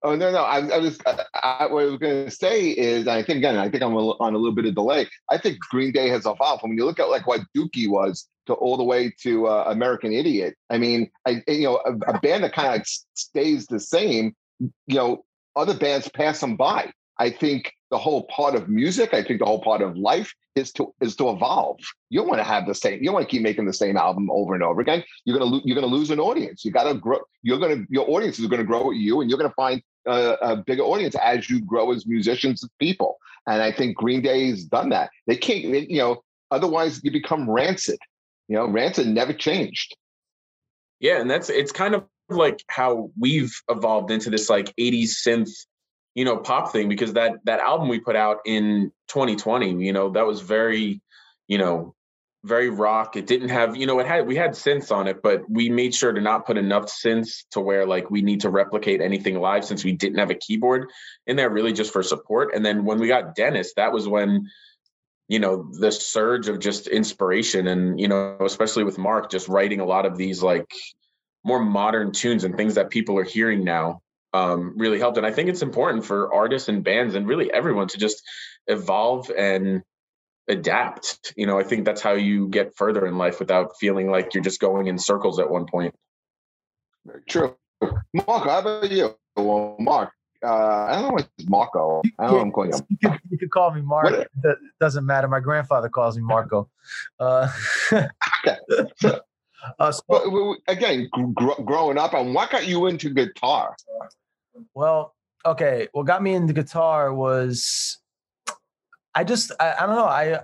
[0.02, 0.38] Oh no, no.
[0.42, 0.98] I, I was.
[1.04, 3.92] I, I, what I was going to say is, I think again, I think I'm
[3.92, 5.06] a, on a little bit of delay.
[5.30, 6.62] I think Green Day has evolved.
[6.62, 10.12] When you look at like what Dookie was to all the way to uh, American
[10.14, 10.54] Idiot.
[10.70, 14.34] I mean, I you know a, a band that kind of stays the same.
[14.58, 16.92] You know, other bands pass them by.
[17.18, 20.72] I think the whole part of music, I think the whole part of life is
[20.74, 21.78] to is to evolve.
[22.08, 23.00] You don't want to have the same.
[23.00, 25.02] You don't want to keep making the same album over and over again.
[25.24, 26.64] You're gonna lo- you're gonna lose an audience.
[26.64, 27.18] You got to grow.
[27.42, 30.56] You're gonna your audience is gonna grow with you, and you're gonna find a, a
[30.56, 33.18] bigger audience as you grow as musicians and people.
[33.46, 35.10] And I think Green Day's done that.
[35.26, 35.72] They can't.
[35.72, 37.98] They, you know, otherwise you become rancid.
[38.48, 39.96] You know, rancid never changed.
[41.00, 45.50] Yeah, and that's it's kind of like how we've evolved into this like 80s synth,
[46.14, 50.10] you know, pop thing because that that album we put out in 2020, you know,
[50.10, 51.00] that was very,
[51.46, 51.94] you know,
[52.44, 53.16] very rock.
[53.16, 55.94] It didn't have, you know, it had we had synths on it, but we made
[55.94, 59.64] sure to not put enough synths to where like we need to replicate anything live
[59.64, 60.90] since we didn't have a keyboard
[61.26, 62.54] in there really just for support.
[62.54, 64.48] And then when we got Dennis, that was when
[65.28, 69.78] you know the surge of just inspiration and you know especially with mark just writing
[69.78, 70.68] a lot of these like
[71.44, 75.16] more modern tunes and things that people are hearing now um, really helped.
[75.16, 78.22] And I think it's important for artists and bands and really everyone to just
[78.66, 79.82] evolve and
[80.48, 81.32] adapt.
[81.36, 84.42] You know, I think that's how you get further in life without feeling like you're
[84.42, 85.94] just going in circles at one point.
[87.06, 87.56] Very true.
[88.12, 89.14] Marco, how about you?
[89.36, 90.10] Well, Mark,
[90.44, 92.02] uh, I don't know what Marco.
[92.18, 92.80] I don't know I'm calling him.
[92.90, 94.04] You could, you could call me Mark.
[94.04, 95.28] What- It doesn't matter.
[95.28, 96.68] My grandfather calls me Marco.
[97.18, 97.48] Uh,
[99.78, 100.24] uh, so- But
[100.72, 103.76] again, gr- growing up, and what got you into guitar?
[104.74, 105.88] Well, okay.
[105.92, 107.98] What got me into guitar was
[109.14, 110.04] I just I, I don't know.
[110.04, 110.40] I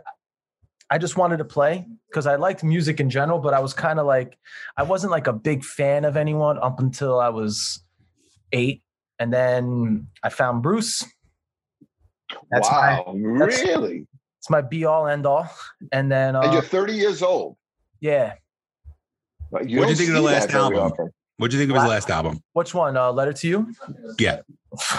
[0.90, 3.98] I just wanted to play because I liked music in general, but I was kind
[3.98, 4.38] of like
[4.76, 7.82] I wasn't like a big fan of anyone up until I was
[8.52, 8.82] eight.
[9.18, 11.02] And then I found Bruce.
[12.50, 14.06] That's my wow, really?
[14.38, 15.48] it's my be all end all.
[15.92, 17.56] And then and uh, you're 30 years old.
[18.00, 18.34] yeah.
[19.50, 20.92] Like, What'd you think of the last album?
[21.38, 22.40] What'd you think of his last album?
[22.54, 22.96] Which one?
[22.96, 23.72] Uh, Letter to You.
[24.18, 24.40] Yeah.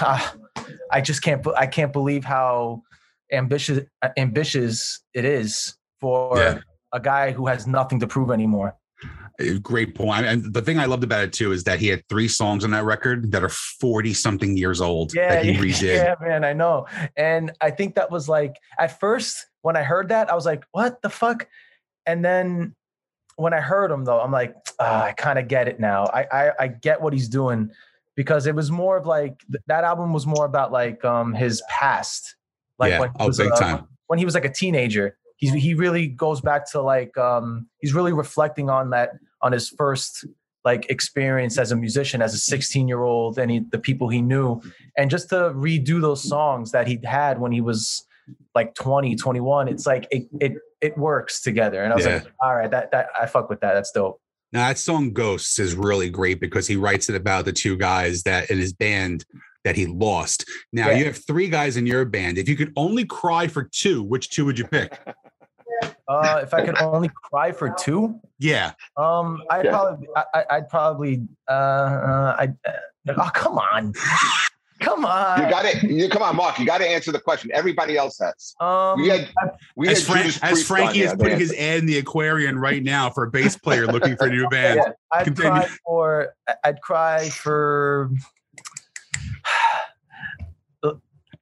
[0.91, 1.45] I just can't.
[1.55, 2.83] I can't believe how
[3.31, 3.79] ambitious
[4.17, 6.60] ambitious it is for Yeah.
[6.93, 8.75] a guy who has nothing to prove anymore.
[9.62, 10.25] Great point.
[10.25, 12.71] And the thing I loved about it too is that he had three songs on
[12.71, 15.81] that record that are 40 something years old Yeah, that he yeah, redid.
[15.81, 16.88] yeah, man, I know.
[17.15, 20.63] And I think that was like at first when I heard that, I was like,
[20.71, 21.47] "What the fuck?"
[22.07, 22.73] And then
[23.38, 26.06] when I heard him though, I'm like, ah, I kind of get it now.
[26.06, 27.71] I, I I get what he's doing
[28.15, 32.36] because it was more of like that album was more about like um his past,
[32.80, 33.88] like yeah, when he oh, was, big uh, time.
[34.08, 35.17] when he was like a teenager.
[35.38, 39.69] He's he really goes back to like um he's really reflecting on that on his
[39.69, 40.26] first
[40.65, 44.21] like experience as a musician as a 16 year old and he, the people he
[44.21, 44.60] knew
[44.97, 48.04] and just to redo those songs that he had when he was
[48.55, 52.15] like 20 21 it's like it it it works together and i was Yeah.
[52.15, 54.19] like all right that that i fuck with that that's dope
[54.53, 58.23] Now that song Ghosts is really great because he writes it about the two guys
[58.23, 59.25] that in his band
[59.65, 60.45] that he lost.
[60.71, 60.97] Now Yeah.
[60.99, 62.37] you have three guys in your band.
[62.37, 64.97] If you could only cry for two, which two would you pick?
[66.07, 68.71] uh if i could only cry for two Yeah.
[68.95, 69.71] um i'd Yeah.
[69.71, 73.93] probably I, I- i'd probably uh, uh i uh, oh come on
[74.79, 75.83] come on You got it.
[75.83, 76.59] You come on, Mark.
[76.59, 77.49] You got to answer the question.
[77.53, 78.55] Everybody else has.
[78.59, 79.29] um We had
[79.75, 81.97] we As, had Frank, as Priest on Frankie is there, putting his ad in the
[81.97, 84.79] Aquarian right now for a bass player looking for a new band.
[84.85, 85.51] Yeah, I'd Continue.
[85.51, 88.09] cry for I'd cry for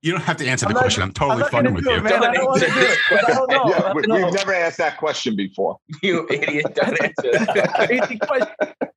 [0.02, 1.02] You don't have to answer I'm the not- question.
[1.02, 2.02] I'm totally not fucking with do you.
[2.02, 2.24] Man.
[2.24, 3.00] I don't want to do it.
[3.12, 3.66] I don't know.
[3.70, 5.78] Yeah, we, have never asked that question before.
[6.04, 6.68] You idiot!
[6.76, 8.92] Don't answer that.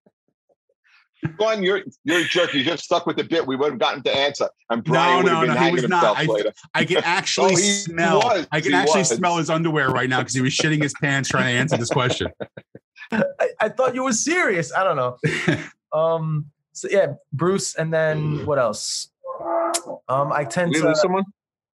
[1.25, 1.37] Crazy.
[1.39, 2.55] Go on, you're you're a jerk.
[2.55, 3.47] You just stuck with the bit.
[3.47, 5.89] We would have gotten to answer, and Brian would no, have been no, he was
[5.89, 6.17] not.
[6.17, 6.53] himself I- later.
[6.75, 8.19] I can actually Oh, smell.
[8.21, 8.47] was.
[8.53, 9.09] I can He actually was.
[9.11, 11.91] smell his underwear right now because he was shitting his pants trying to answer this
[11.91, 12.29] question.
[13.13, 13.25] I,
[13.61, 14.73] I thought you were serious.
[14.73, 15.17] I don't know.
[15.93, 16.47] Um.
[16.73, 19.09] So yeah, Bruce, and then what else?
[20.09, 20.33] Um.
[20.33, 20.89] I tend We to.
[20.89, 21.25] lose someone.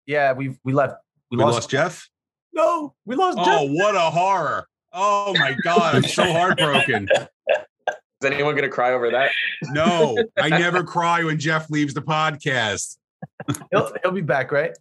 [0.07, 0.95] Yeah, we we left.
[1.33, 1.55] We, We lost.
[1.57, 2.09] lost Jeff.
[2.53, 3.39] No, we lost.
[3.41, 3.71] Oh, Jeff.
[3.77, 4.69] what a horror!
[4.93, 7.09] Oh my god, I'm so heartbroken.
[8.25, 9.33] Is anyone going to cry over that?
[9.71, 12.97] No, I never cry when Jeff leaves the podcast.
[13.71, 14.73] He'll, he'll be back, right?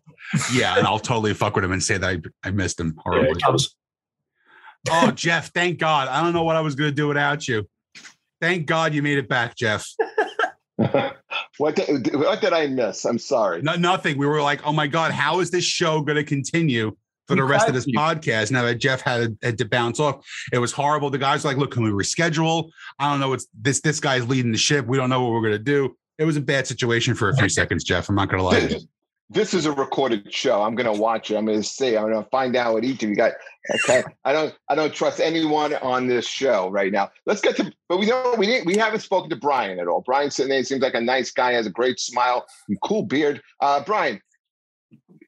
[0.54, 3.42] Yeah, and I'll totally fuck with him and say that I, I missed him horribly.
[3.46, 3.58] I
[4.90, 6.08] Oh, Jeff, thank God.
[6.08, 7.68] I don't know what I was going to do without you.
[8.40, 9.86] Thank God you made it back, Jeff.
[11.58, 13.06] what did, what did I miss?
[13.06, 13.62] I'm sorry.
[13.62, 14.18] No, nothing.
[14.18, 16.96] We were like, oh my God, how is this show going to continue
[17.28, 17.98] for the rest of this you.
[17.98, 18.52] podcast?
[18.52, 21.10] Now that Jeff had, had to bounce off, it was horrible.
[21.10, 22.70] The guys were like, look, can we reschedule?
[23.00, 23.34] I don't know.
[23.34, 24.86] It's this this guy's leading the ship.
[24.86, 25.96] We don't know what we're going to do.
[26.18, 28.08] It was a bad situation for a few seconds, Jeff.
[28.10, 28.70] I'm not going to lie to you.
[28.70, 28.88] This,
[29.30, 30.62] this is a recorded show.
[30.62, 31.38] I'm going to watch it.
[31.38, 31.98] I'm going to see.
[31.98, 33.32] I'm going to find out what each of you got.
[33.86, 34.04] Okay.
[34.24, 34.54] I don't.
[34.70, 37.10] I don't trust anyone on this show right now.
[37.26, 37.72] Let's get to.
[37.90, 38.68] But we know we didn't.
[38.68, 40.02] We haven't spoken to Brian at all.
[40.02, 41.54] Brian sitting there seems like a nice guy.
[41.54, 43.42] Has a great smile, and cool beard.
[43.60, 44.22] Uh, Brian,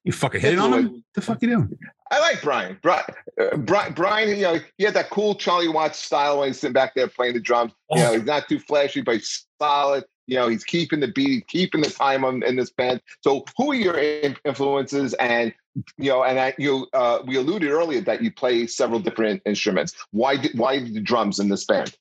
[0.06, 0.92] You fucking hitting on him?
[0.94, 1.78] What the fuck you doing?
[2.12, 2.78] I like Brian.
[2.84, 3.04] Brian,
[3.42, 6.74] uh, Brian, Brian, you know, he had that cool Charlie Watts style when he's sitting
[6.74, 7.74] back there playing the drums.
[7.90, 10.06] You know, he's not too flashy, but he's solid.
[10.28, 13.02] You know, he's keeping the beat, keeping the time on, in this band.
[13.22, 15.16] So, who are your influences?
[15.16, 15.54] And
[15.98, 19.94] you know, and I, you, uh, we alluded earlier that you play several different instruments.
[20.12, 21.96] Why did why the drums in this band?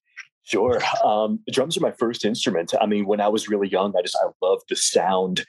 [0.44, 0.78] Sure.
[1.02, 2.74] Um, drums are my first instrument.
[2.78, 5.46] I mean, when I was really young, I just I loved the sound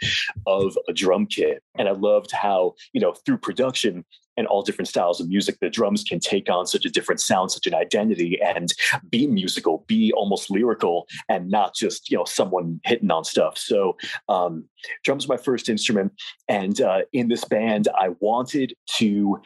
[0.47, 4.05] of a drum kit, and I loved how you know through production
[4.37, 7.51] and all different styles of music, the drums can take on such a different sound,
[7.51, 8.73] such an identity, and
[9.09, 13.57] be musical, be almost lyrical, and not just you know someone hitting on stuff.
[13.57, 13.97] So,
[14.29, 14.65] um,
[15.03, 16.13] drums are my first instrument,
[16.47, 19.41] and uh, in this band, I wanted to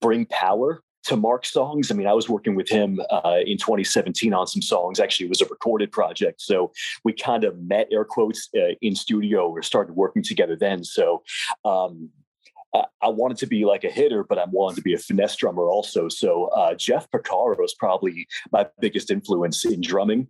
[0.00, 1.90] bring power to Mark songs.
[1.90, 5.00] I mean, I was working with him uh, in 2017 on some songs.
[5.00, 6.70] Actually, it was a recorded project, so
[7.02, 10.84] we kind of met air quotes uh, in studio or started working together then.
[10.84, 11.22] So.
[11.64, 12.10] Um,
[13.00, 15.70] I wanted to be like a hitter, but I'm wanted to be a finesse drummer
[15.70, 16.10] also.
[16.10, 20.28] So uh, Jeff Porcaro is probably my biggest influence in drumming.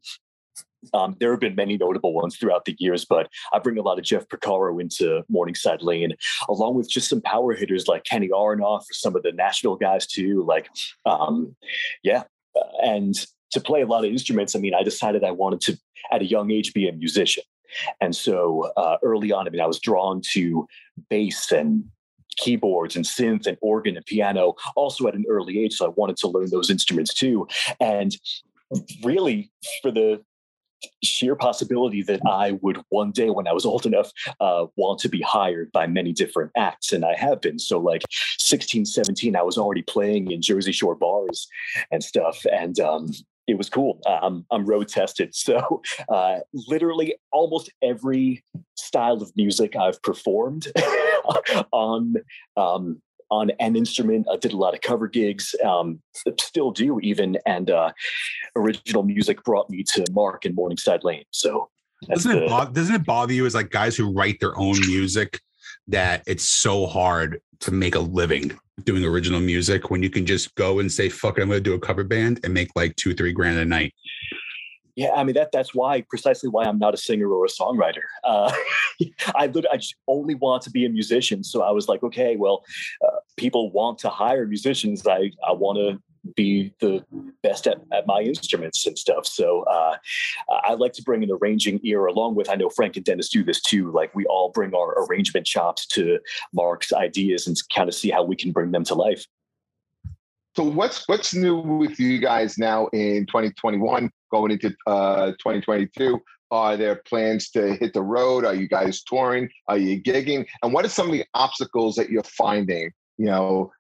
[0.95, 3.99] Um, there have been many notable ones throughout the years, but I bring a lot
[3.99, 6.15] of Jeff Porcaro into Morningside Lane,
[6.49, 10.45] along with just some power hitters like Kenny Aronoff some of the national guys too.
[10.47, 10.69] Like,
[11.07, 11.55] um,
[12.03, 12.25] yeah,
[12.57, 13.15] uh, and
[13.51, 14.55] to play a lot of instruments.
[14.55, 15.79] I mean, I decided I wanted to,
[16.13, 17.45] at a young age, be a musician.
[18.01, 20.67] And so uh, early on, I mean, I was drawn to
[21.11, 21.85] bass and
[22.37, 25.75] keyboards and synth and organ and piano also at an early age.
[25.75, 27.49] So I wanted to learn those instruments too.
[27.81, 28.17] And
[29.03, 29.51] really,
[29.83, 30.23] for the
[31.03, 35.09] sheer possibility that I would one day, when I was old enough, uh, want to
[35.09, 36.93] be hired by many different acts.
[36.93, 37.59] And I have been.
[37.59, 38.03] So, like
[38.39, 41.49] 16, 17, I was already playing in Jersey Shore bars
[41.91, 42.45] and stuff.
[42.51, 43.11] And um,
[43.47, 44.01] it was cool.
[44.07, 45.35] Um, I'm road tested.
[45.49, 48.45] So, uh, literally, almost every
[48.77, 50.67] style of music I've performed
[51.73, 52.17] on
[52.57, 54.27] um, on an instrument.
[54.31, 56.01] I did a lot of cover gigs, um,
[56.41, 57.93] still do even, and uh,
[58.57, 61.25] original music brought me to Mark and Morningside Lane.
[61.31, 61.69] So
[62.09, 65.41] doesn't it, bother, doesn't it bother you as like guys who write their own music
[65.89, 70.55] that it's so hard to make a living doing original music when you can just
[70.55, 72.95] go and say fuck it, I'm going to do a cover band and make like
[72.97, 73.93] two three grand a night.
[74.99, 78.03] Yeah, I mean that that's why precisely why I'm not a singer or a songwriter.
[78.25, 78.53] Uh,
[79.37, 81.45] I I just only want to be a musician.
[81.45, 82.65] So I was like, okay, well,
[83.07, 85.07] uh, people want to hire musicians.
[85.07, 86.03] I I want to
[86.35, 87.05] be the
[87.45, 89.25] best at, at my instruments and stuff.
[89.25, 89.99] So uh,
[90.65, 93.45] I like to bring an arranging ear along with, I know Frank and Dennis do
[93.45, 93.93] this too.
[93.93, 96.19] Like we all bring our arrangement chops to
[96.53, 99.25] Mark's ideas and kind of see how we can bring them to life.
[100.59, 106.21] So what's what's new with you guys now in 2021 going into uh, 2022?
[106.51, 108.45] Are there plans to hit the road?
[108.45, 109.49] Are you guys touring?
[109.69, 110.49] Are you gigging?
[110.65, 113.71] And what are some of the obstacles that you're finding, you know,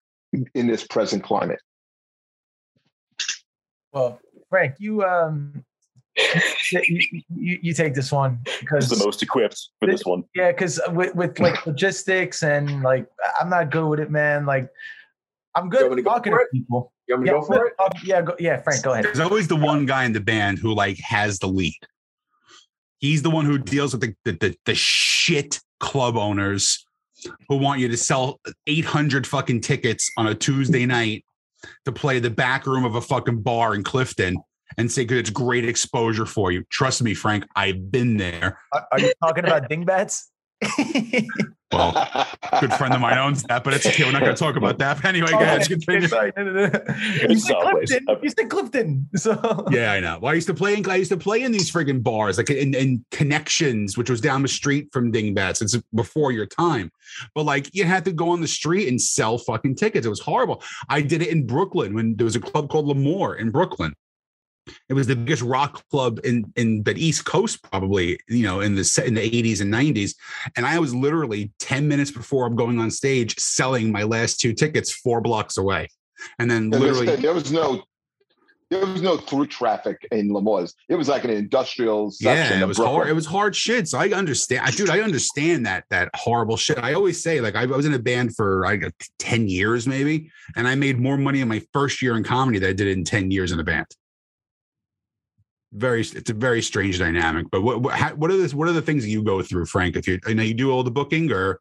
[0.55, 1.59] in this present climate?
[3.93, 5.65] Well, Frank, you um
[6.71, 7.03] you,
[7.35, 10.23] you, you, take this one because the most equipped for this, this one.
[10.37, 13.09] Yeah, because with, with like logistics and like
[13.41, 14.47] I'm not good with it, man.
[14.47, 14.71] Like
[15.59, 16.93] I'm good to talking to people.
[17.07, 17.73] You want me yeah, to go for it?
[17.79, 19.05] Uh, yeah, go, yeah, Frank, go ahead.
[19.05, 21.79] There's always the one guy in the band who like has the lead.
[22.99, 26.85] He's the one who deals with the the, the, the shit club owners
[27.49, 31.25] who want you to sell 800 fucking tickets on a Tuesday night
[31.85, 34.37] to play the back room of a fucking bar in Clifton
[34.77, 36.63] and say, because it's great exposure for you.
[36.71, 38.61] Trust me, Frank, I've been there.
[38.73, 40.25] Are, are you talking about Dingbatz?
[41.73, 42.27] well,
[42.61, 44.05] good friend of mine owns that, but it's okay.
[44.05, 44.97] We're not going to talk about that.
[44.97, 46.09] But anyway, oh, guys, continue.
[46.09, 46.71] Sorry, no, no, no.
[47.29, 48.07] You said Clifton.
[48.23, 49.09] You said Clifton.
[49.15, 50.19] So yeah, I know.
[50.21, 52.51] Well, I used to play in I used to play in these friggin' bars, like
[52.51, 55.63] in, in connections, which was down the street from Dingbatz.
[55.63, 56.91] It's before your time,
[57.35, 60.07] but like you had to go on the street and sell fucking tickets.
[60.07, 60.63] It was horrible.
[60.89, 63.95] I did it in Brooklyn when there was a club called L'Amour in Brooklyn.
[64.89, 68.75] It was the biggest rock club in in the East Coast, probably you know in
[68.75, 70.15] the in the eighties and nineties.
[70.57, 74.53] And I was literally ten minutes before I'm going on stage selling my last two
[74.53, 75.89] tickets four blocks away,
[76.39, 77.83] and then and literally there was no
[78.71, 80.75] there was no through traffic in L'Amour's.
[80.89, 82.59] It was like an industrial section.
[82.59, 83.09] Yeah, it was hard.
[83.09, 83.89] It was hard shit.
[83.89, 84.91] So I understand, I, dude.
[84.91, 86.79] I understand that that horrible shit.
[86.79, 90.31] I always say, like, I, was in a band for I like ten years, maybe,
[90.57, 93.05] and I made more money in my first year in comedy than I did in
[93.05, 93.87] ten years in a band
[95.73, 98.73] very it's a very strange dynamic but what what, how, what are this what are
[98.73, 101.31] the things you go through frank if you I know you do all the booking
[101.31, 101.61] or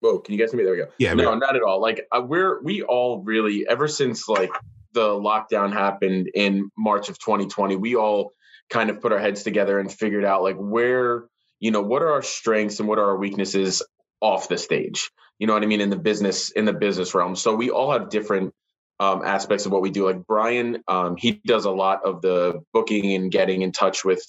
[0.00, 0.64] Whoa, can you guys hear me?
[0.64, 0.88] There we go.
[0.98, 1.80] Yeah, no, not at all.
[1.80, 4.50] Like uh, we're we all really ever since like
[4.92, 8.32] the lockdown happened in March of 2020, we all
[8.70, 11.26] kind of put our heads together and figured out like where
[11.58, 13.82] you know what are our strengths and what are our weaknesses
[14.20, 15.10] off the stage.
[15.38, 17.36] You know what I mean in the business in the business realm.
[17.36, 18.54] So we all have different
[19.00, 20.04] um, aspects of what we do.
[20.04, 24.22] Like Brian, um, he does a lot of the booking and getting in touch with,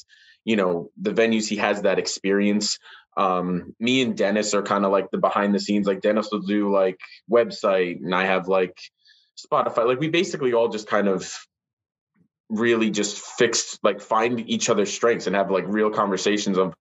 [0.45, 1.47] you know, the venues.
[1.47, 2.79] He has that experience.
[3.17, 5.85] Um, me and Dennis are kind of like the behind the scenes.
[5.85, 6.97] Like Dennis will do like
[7.29, 8.79] website, and I have like
[9.37, 9.85] Spotify.
[9.85, 11.29] Like we basically all just kind of
[12.49, 16.73] really just fixed like find each other's strengths and have like real conversations of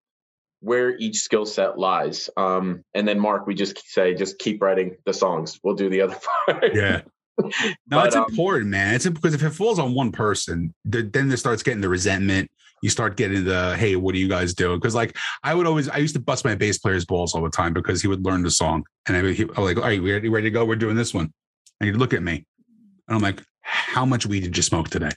[0.60, 2.30] where each skill set lies.
[2.36, 5.58] Um, and then Mark, we just say, just keep writing the songs.
[5.64, 6.74] We'll do the other part.
[6.74, 7.02] Yeah.
[7.40, 8.94] No, but, it's um, important, man.
[8.94, 12.50] It's because if it falls on one person, then there starts getting the resentment.
[12.82, 14.78] you start getting the hey, what are you guys doing?
[14.78, 17.50] Because like I would always I used to bust my bass player's balls all the
[17.50, 20.02] time because he would learn the song and I would he, I'm like, all right,
[20.02, 20.64] we ready, ready to go?
[20.64, 21.32] We're doing this one.
[21.80, 22.44] And he'd look at me
[23.08, 25.10] and I'm like, how much weed did you smoke today?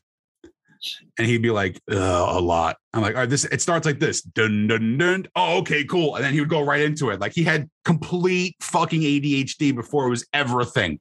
[1.17, 2.75] And he'd be like, a lot.
[2.93, 4.21] I'm like, all right, this it starts like this.
[4.21, 5.27] Dun dun dun.
[5.35, 6.15] Oh, okay, cool.
[6.15, 7.21] And then he would go right into it.
[7.21, 10.99] Like he had complete fucking ADHD before it was ever a thing.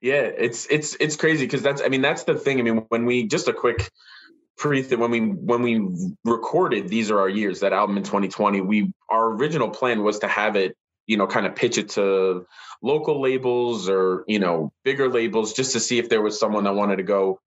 [0.00, 2.58] Yeah, it's it's it's crazy because that's I mean that's the thing.
[2.60, 3.90] I mean when we just a quick
[4.60, 5.88] pre when we when we
[6.24, 10.28] recorded these are our years that album in 2020 we our original plan was to
[10.28, 12.46] have it you know kind of pitch it to
[12.82, 16.74] local labels or you know bigger labels just to see if there was someone that
[16.74, 17.40] wanted to go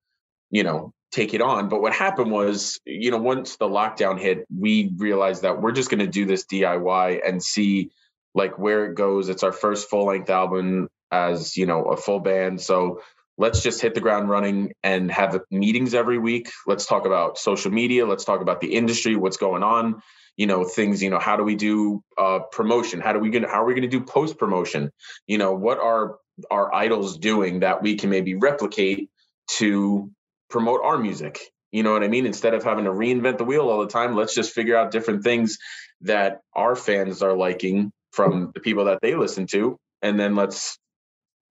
[0.49, 4.47] you know take it on but what happened was you know once the lockdown hit
[4.49, 7.91] we realized that we're just going to do this diy and see
[8.33, 12.19] like where it goes it's our first full length album as you know a full
[12.19, 12.59] band.
[12.59, 13.01] So
[13.37, 16.51] let's just hit the ground running and have meetings every week.
[16.67, 18.05] Let's talk about social media.
[18.05, 20.01] Let's talk about the industry what's going on
[20.37, 23.01] you know things you know how do we do uh promotion?
[23.01, 24.91] How do we gonna how are we going to do post promotion
[25.27, 26.17] you know what are
[26.49, 29.09] our idols doing that we can maybe replicate
[29.57, 30.11] to
[30.49, 31.39] promote our music?
[31.71, 32.25] You know what i mean?
[32.25, 35.23] Instead of having to reinvent the wheel all the time let's just figure out different
[35.23, 35.57] things
[36.01, 40.77] that our fans are liking from the people that they listen to and then let's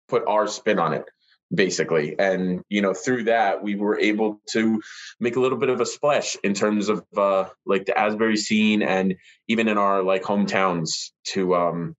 [0.09, 1.05] put our spin on it
[1.53, 2.15] basically.
[2.19, 4.81] And you know through that we were able to
[5.19, 8.81] make a little bit of a splash in terms of uh like the asbury scene
[8.81, 9.15] and
[9.47, 11.95] even in our like hometowns to um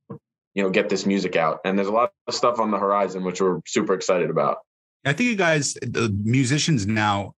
[0.54, 1.60] you know get this music out.
[1.64, 4.58] And there's a lot of stuff on the horizon which we're super excited about.
[5.04, 7.34] I think you guys the musicians now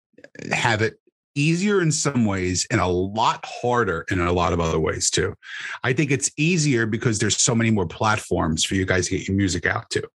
[0.51, 0.99] have it
[1.41, 5.35] easier in some ways and a lot harder in a lot of other ways too.
[5.83, 9.29] I think it's easier because there's so many more platforms for you guys to get
[9.29, 10.07] your music out to.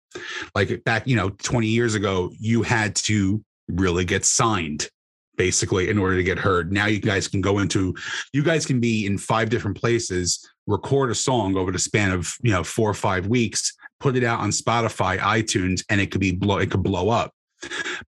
[0.53, 4.89] Like back, you know, 20 years ago, you had to really get signed
[5.37, 6.71] basically in order to get heard.
[6.71, 7.95] Now you guys can go into
[8.33, 12.33] you guys can be in five different places, record a song over the span of,
[12.41, 16.21] you know, 4 or 5 weeks, put it out on Spotify, iTunes and it could
[16.21, 17.33] be blow it could blow up.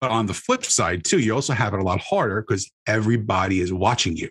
[0.01, 3.59] But on the flip side, too, you also have it a lot harder because everybody
[3.59, 4.29] is watching you.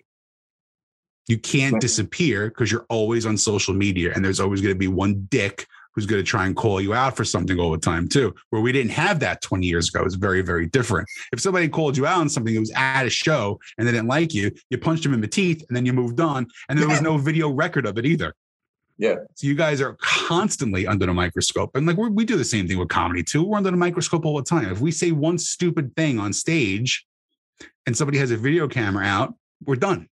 [1.29, 4.89] You can't disappear because you're always on social media, and there's always going to be
[4.89, 8.09] one dick who's going to try and call you out for something all the time,
[8.09, 8.35] too.
[8.51, 11.07] Where we didn't have that 20 years ago, it's very, very different.
[11.33, 14.09] If somebody called you out on something that was at a show and they didn't
[14.09, 16.89] like you, you punched them in the teeth and then you moved on, and there
[16.89, 18.35] was no video record of it either.
[19.03, 19.17] Yeah.
[19.35, 21.75] So you guys are constantly under the microscope.
[21.75, 23.43] And like we do the same thing with comedy too.
[23.43, 24.71] We're under the microscope all the time.
[24.71, 27.05] If we say one stupid thing on stage
[27.85, 29.35] and somebody has a video camera out,
[29.65, 30.09] we're done.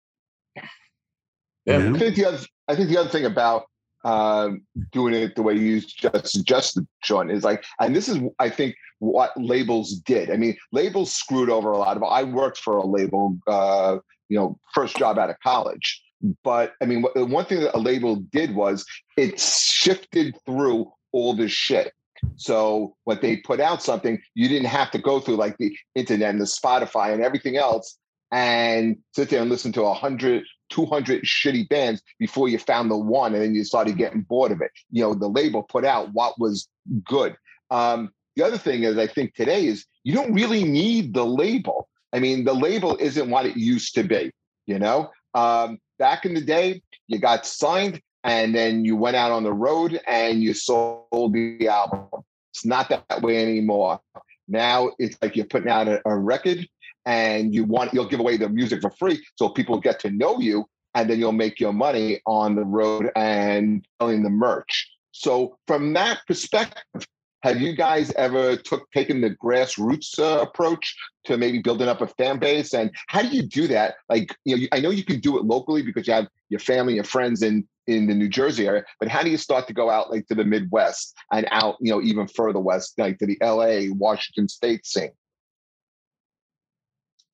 [0.54, 1.78] Yeah.
[1.78, 1.96] You know?
[1.96, 3.64] I think the other I think the other thing about
[4.04, 4.60] um,
[4.92, 8.76] doing it the way you just suggested, Sean, is like, and this is I think
[8.98, 10.30] what labels did.
[10.30, 12.02] I mean, labels screwed over a lot of.
[12.02, 13.96] I worked for a label, uh,
[14.28, 16.02] you know, first job out of college,
[16.42, 18.84] but I mean, one thing that a label did was
[19.16, 21.92] it shifted through all this shit.
[22.36, 26.30] So when they put out something, you didn't have to go through like the internet
[26.30, 27.98] and the Spotify and everything else
[28.32, 33.34] and sit there and listen to 100, 200 shitty bands before you found the one
[33.34, 34.70] and then you started getting bored of it.
[34.90, 36.68] You know, the label put out what was
[37.04, 37.36] good.
[37.70, 41.88] Um, the other thing is, I think today is you don't really need the label.
[42.12, 44.32] I mean, the label isn't what it used to be.
[44.66, 49.32] You know, um, back in the day, you got signed and then you went out
[49.32, 52.06] on the road and you sold the album.
[52.52, 54.00] It's not that way anymore.
[54.48, 56.66] Now it's like you're putting out a, a record
[57.06, 60.40] and you want you'll give away the music for free so people get to know
[60.40, 64.90] you and then you'll make your money on the road and selling the merch.
[65.10, 67.06] So from that perspective,
[67.44, 72.06] have you guys ever took taken the grassroots uh, approach to maybe building up a
[72.06, 72.72] fan base?
[72.72, 73.96] And how do you do that?
[74.08, 76.94] Like, you know, I know you can do it locally because you have your family,
[76.94, 78.82] your friends in in the New Jersey area.
[78.98, 81.92] But how do you start to go out like to the Midwest and out, you
[81.92, 85.12] know, even further west, like to the L.A., Washington State scene?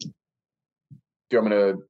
[0.00, 0.08] Do
[1.36, 1.89] you want me to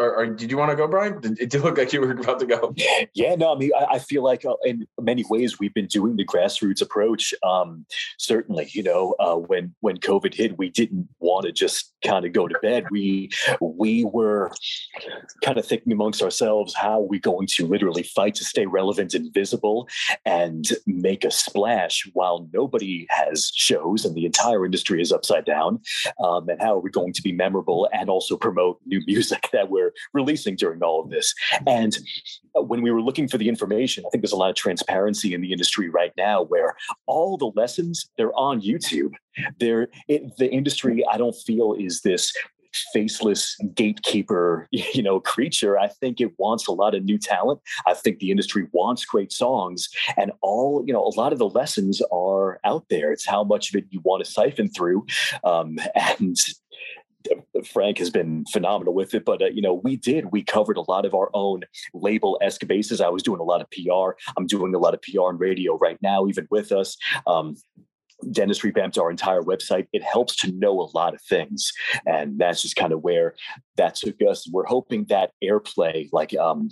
[0.00, 1.20] or, or, did you want to go, Brian?
[1.20, 2.74] Did it look like you were about to go?
[3.14, 6.16] Yeah, no, I mean, I, I feel like uh, in many ways we've been doing
[6.16, 7.34] the grassroots approach.
[7.42, 7.84] Um,
[8.18, 12.32] certainly, you know, uh, when when COVID hit, we didn't want to just kind of
[12.32, 12.86] go to bed.
[12.90, 13.30] We
[13.60, 14.50] we were
[15.44, 19.14] kind of thinking amongst ourselves, how are we going to literally fight to stay relevant
[19.14, 19.88] and visible
[20.24, 25.80] and make a splash while nobody has shows and the entire industry is upside down?
[26.22, 29.70] Um, and how are we going to be memorable and also promote new music that
[29.70, 31.34] we're releasing during all of this.
[31.66, 31.96] And
[32.56, 35.34] uh, when we were looking for the information, I think there's a lot of transparency
[35.34, 36.76] in the industry right now where
[37.06, 39.12] all the lessons they're on YouTube.
[39.58, 42.32] They're it, the industry I don't feel is this
[42.92, 45.78] faceless gatekeeper, you know, creature.
[45.78, 47.60] I think it wants a lot of new talent.
[47.86, 51.48] I think the industry wants great songs, and all you know, a lot of the
[51.48, 53.12] lessons are out there.
[53.12, 55.06] It's how much of it you want to siphon through,
[55.44, 56.36] um, and
[57.72, 60.32] Frank has been phenomenal with it, but uh, you know, we did.
[60.32, 61.62] We covered a lot of our own
[61.94, 63.00] label esque bases.
[63.00, 64.12] I was doing a lot of PR.
[64.36, 66.96] I'm doing a lot of PR and radio right now, even with us.
[67.26, 67.56] Um,
[68.30, 69.86] Dennis revamped our entire website.
[69.92, 71.72] It helps to know a lot of things,
[72.06, 73.34] and that's just kind of where
[73.76, 74.48] that took us.
[74.50, 76.70] We're hoping that airplay, like um,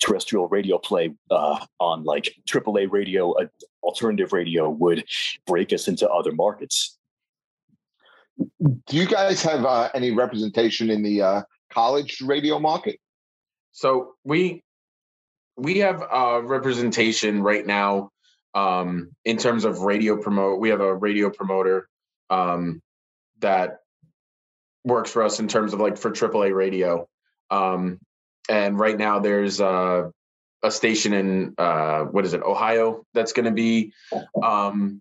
[0.00, 3.46] terrestrial radio play uh, on like AAA radio, uh,
[3.82, 5.04] alternative radio, would
[5.46, 6.95] break us into other markets.
[8.38, 12.98] Do you guys have uh, any representation in the uh, college radio market?
[13.72, 14.62] So we
[15.56, 18.10] we have uh, representation right now
[18.54, 20.60] um, in terms of radio promote.
[20.60, 21.88] We have a radio promoter
[22.30, 22.82] um,
[23.40, 23.80] that
[24.84, 27.08] works for us in terms of like for AAA radio.
[27.50, 27.98] Um,
[28.48, 30.10] and right now there's uh,
[30.62, 33.92] a station in uh, what is it, Ohio, that's going to be
[34.42, 35.00] um,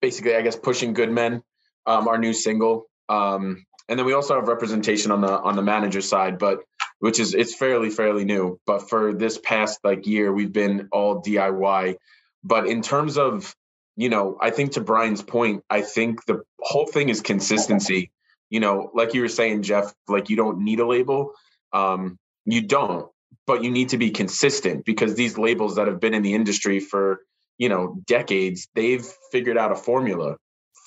[0.00, 1.42] basically, I guess, pushing Good Men,
[1.86, 2.86] um, our new single.
[3.08, 6.60] Um, and then we also have representation on the on the manager side, but
[6.98, 8.60] which is it's fairly fairly new.
[8.66, 11.96] But for this past like year, we've been all DIY.
[12.44, 13.54] But in terms of
[13.96, 18.12] you know, I think to Brian's point, I think the whole thing is consistency.
[18.48, 21.32] You know, like you were saying, Jeff, like you don't need a label.
[21.72, 23.10] Um, you don't,
[23.46, 26.78] but you need to be consistent because these labels that have been in the industry
[26.78, 27.20] for
[27.58, 30.36] you know decades they've figured out a formula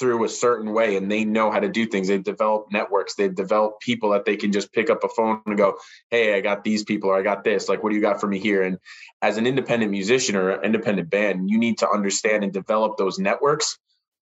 [0.01, 2.07] through a certain way and they know how to do things.
[2.07, 3.13] They've developed networks.
[3.13, 5.77] They've developed people that they can just pick up a phone and go
[6.09, 7.69] hey i got these people or i got this.
[7.69, 8.63] Like what do you got for me here?
[8.63, 8.79] And
[9.21, 13.77] as an independent musician or independent band you need to understand and develop those networks.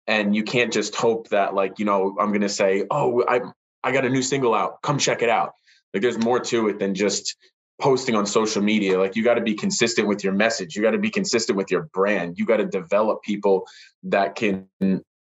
[0.07, 3.43] And you can't just hope that like you know i'm going to say oh i
[3.85, 4.81] i got a new single out.
[4.81, 5.53] Come check it out.
[5.93, 7.37] Like there's more to it than just
[7.81, 10.75] posting on social media like you got to be consistent with your message.
[10.75, 12.39] You got to be consistent with your brand.
[12.39, 13.67] You got to develop people
[14.05, 14.67] that can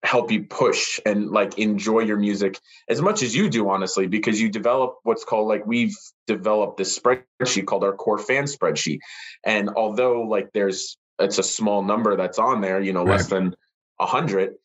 [0.03, 4.39] help you push and like enjoy your music as much as you do honestly because
[4.39, 5.95] you develop what's called like we've
[6.27, 8.99] developed this spreadsheet called our core fan spreadsheet.
[9.45, 13.13] And although like there's it's a small number that's on there you know right.
[13.13, 13.55] less than
[13.99, 14.55] a hundred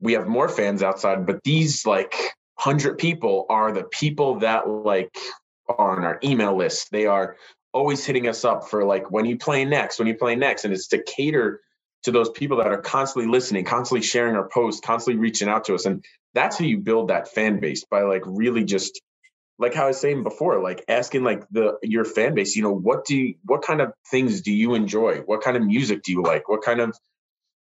[0.00, 2.12] we have more fans outside but these like
[2.62, 5.10] 100 people are the people that like
[5.68, 6.90] on our email list.
[6.90, 7.36] They are
[7.72, 10.72] always hitting us up for like when you play next, when you play next, and
[10.72, 11.60] it's to cater
[12.04, 15.74] to those people that are constantly listening, constantly sharing our posts, constantly reaching out to
[15.74, 16.04] us, and
[16.34, 19.00] that's how you build that fan base by like really just
[19.58, 22.74] like how I was saying before, like asking like the your fan base, you know,
[22.74, 25.18] what do you, what kind of things do you enjoy?
[25.20, 26.48] What kind of music do you like?
[26.48, 26.96] What kind of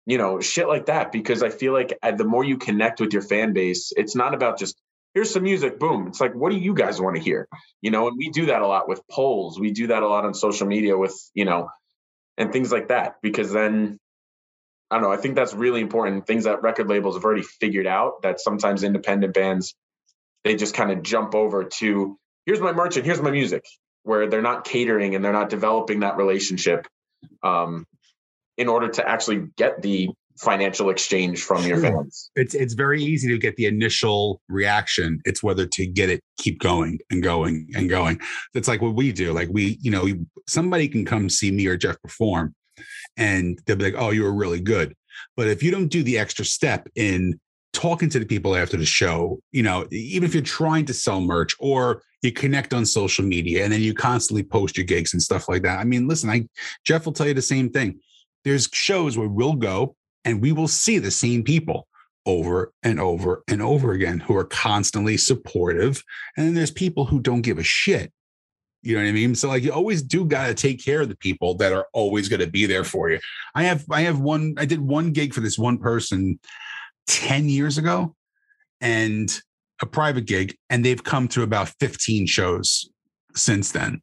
[0.07, 1.13] you know shit like that?
[1.13, 4.35] Because I feel like uh, the more you connect with your fan base, it's not
[4.35, 4.77] about just
[5.15, 6.09] here's some music boom.
[6.09, 7.49] It's like what do you guys want to hear?
[7.81, 9.59] You know and we do that a lot with polls.
[9.59, 11.69] We do that a lot on social media with you know
[12.37, 13.99] and things like that because then
[14.91, 17.87] i don't know i think that's really important things that record labels have already figured
[17.87, 19.75] out that sometimes independent bands
[20.45, 23.65] they just kind of jump over to here's my merch and here's my music
[24.03, 26.87] where they're not catering and they're not developing that relationship
[27.43, 27.87] um,
[28.59, 32.31] in order to actually get the financial exchange from your fans.
[32.37, 35.21] It's it's very easy to get the initial reaction.
[35.25, 38.21] It's whether to get it keep going and going and going.
[38.55, 39.33] It's like what we do.
[39.33, 40.09] Like we, you know,
[40.49, 42.55] somebody can come see me or Jeff perform
[43.17, 44.95] and they'll be like, "Oh, you were really good."
[45.37, 47.39] But if you don't do the extra step in
[47.73, 51.21] talking to the people after the show, you know, even if you're trying to sell
[51.21, 55.23] merch or you connect on social media and then you constantly post your gigs and
[55.23, 55.79] stuff like that.
[55.79, 56.49] I mean, listen, I
[56.85, 58.01] Jeff will tell you the same thing.
[58.45, 61.87] There's shows where we'll go and we will see the same people
[62.27, 66.03] over and over and over again who are constantly supportive.
[66.37, 68.13] And then there's people who don't give a shit.
[68.83, 69.35] You know what I mean?
[69.35, 72.29] So like you always do got to take care of the people that are always
[72.29, 73.19] going to be there for you.
[73.55, 76.39] I have I have one I did one gig for this one person
[77.07, 78.15] 10 years ago
[78.81, 79.41] and
[79.81, 82.91] a private gig and they've come to about 15 shows
[83.35, 84.03] since then.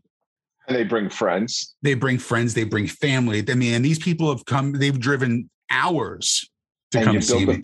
[0.68, 1.76] And they bring friends.
[1.84, 3.44] They bring friends, they bring family.
[3.48, 6.50] I mean, and these people have come they've driven hours
[6.92, 7.62] to and come see me.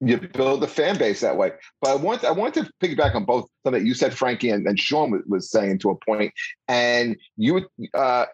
[0.00, 1.52] you build the fan base that way.
[1.80, 4.66] But I want I want to piggyback on both something that you said, Frankie, and,
[4.66, 6.32] and Sean was, was, saying to a point.
[6.68, 8.26] And you, uh,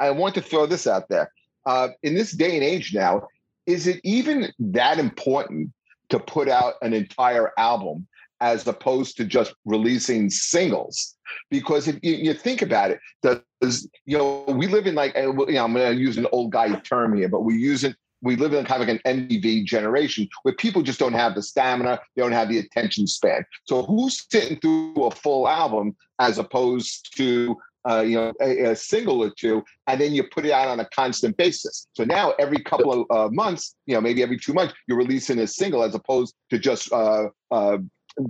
[0.00, 1.32] I want to throw this out there.
[1.66, 3.26] Uh, in this day and age now,
[3.66, 5.70] is it even that important
[6.08, 8.06] to put out an entire album
[8.40, 11.16] as opposed to just releasing singles?
[11.50, 15.64] Because if you, think about it, does you know we live in like you know
[15.64, 18.52] I'm going to use an old guy term here, but we use it we live
[18.52, 22.22] in kind of like an MTV generation where people just don't have the stamina, they
[22.22, 23.44] don't have the attention span.
[23.64, 27.56] So who's sitting through a full album as opposed to
[27.88, 30.80] uh, you know a, a, single or two, and then you put it out on
[30.80, 31.86] a constant basis.
[31.94, 35.38] So now every couple of uh, months, you know, maybe every two months, you're releasing
[35.38, 37.78] a single as opposed to just uh, uh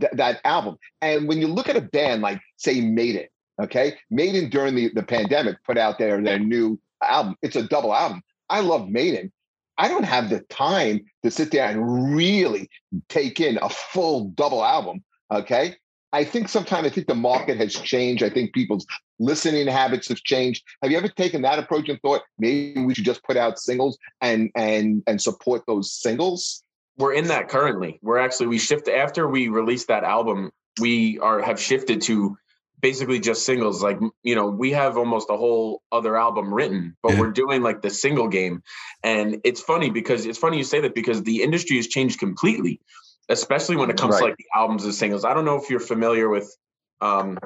[0.01, 0.76] th- that album.
[1.01, 3.26] And when you look at a band like say Maiden,
[3.61, 7.36] okay, Maiden during the, the pandemic put out their their new album.
[7.43, 8.22] It's a double album.
[8.51, 9.32] I love Maiden.
[9.79, 12.68] I don't have the time to sit there and really
[13.09, 15.05] take in a full double album.
[15.31, 15.76] Okay.
[16.12, 18.22] I think sometimes I think the market has changed.
[18.22, 18.87] I think people's
[19.18, 20.64] listening habits have changed.
[20.83, 23.99] Have you ever taken that approach and thought maybe we should just put out singles
[24.20, 26.62] and and and support those singles?
[26.97, 28.01] We're in that currently.
[28.03, 30.51] We're actually we shift after we released that album.
[30.81, 32.37] We are have shifted to
[32.81, 33.83] basically just singles.
[33.83, 37.20] Like, you know, we have almost a whole other album written, but yeah.
[37.20, 38.62] we're doing like the single game.
[39.03, 42.81] And it's funny because it's funny you say that because the industry has changed completely,
[43.29, 44.20] especially when it comes right.
[44.20, 45.24] to like the albums and singles.
[45.24, 46.55] I don't know if you're familiar with
[47.01, 47.39] um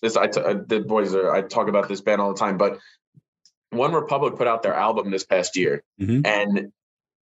[0.00, 2.56] this I t- uh, the boys are I talk about this band all the time,
[2.56, 2.78] but
[3.74, 6.24] OneRepublic put out their album this past year, mm-hmm.
[6.24, 6.72] and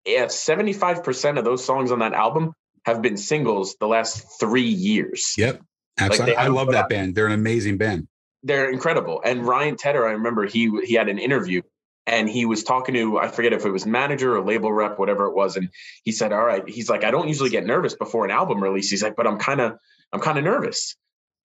[0.06, 2.54] yeah, 75% of those songs on that album
[2.86, 5.34] have been singles the last three years.
[5.38, 5.62] Yep.
[5.98, 6.36] Absolutely.
[6.36, 7.16] Like I love that band.
[7.16, 8.08] They're an amazing band.
[8.43, 9.22] They're incredible.
[9.24, 11.62] And Ryan Tedder, I remember he he had an interview
[12.08, 15.26] and he was talking to I forget if it was manager or label rep, whatever
[15.26, 15.70] it was, and
[16.04, 18.89] he said, "All right." He's like, "I don't usually get nervous before an album release."
[18.89, 19.78] He's like, "But I'm kind of
[20.14, 20.96] I'm kind of nervous."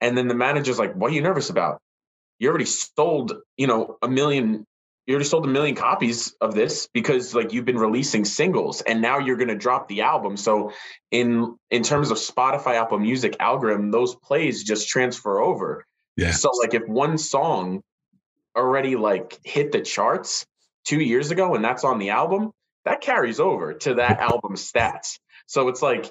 [0.00, 1.80] And then the manager's like, "What are you nervous about?
[2.38, 4.66] You already sold, you know, a million
[5.06, 9.00] you already sold a million copies of this because like you've been releasing singles and
[9.00, 10.36] now you're going to drop the album.
[10.36, 10.72] So
[11.10, 15.84] in in terms of spotify apple music algorithm those plays just transfer over.
[16.16, 16.32] Yeah.
[16.32, 17.82] So like if one song
[18.56, 20.46] already like hit the charts
[20.84, 22.52] two years ago and that's on the album
[22.84, 25.18] that carries over to that album stats.
[25.46, 26.10] So it's like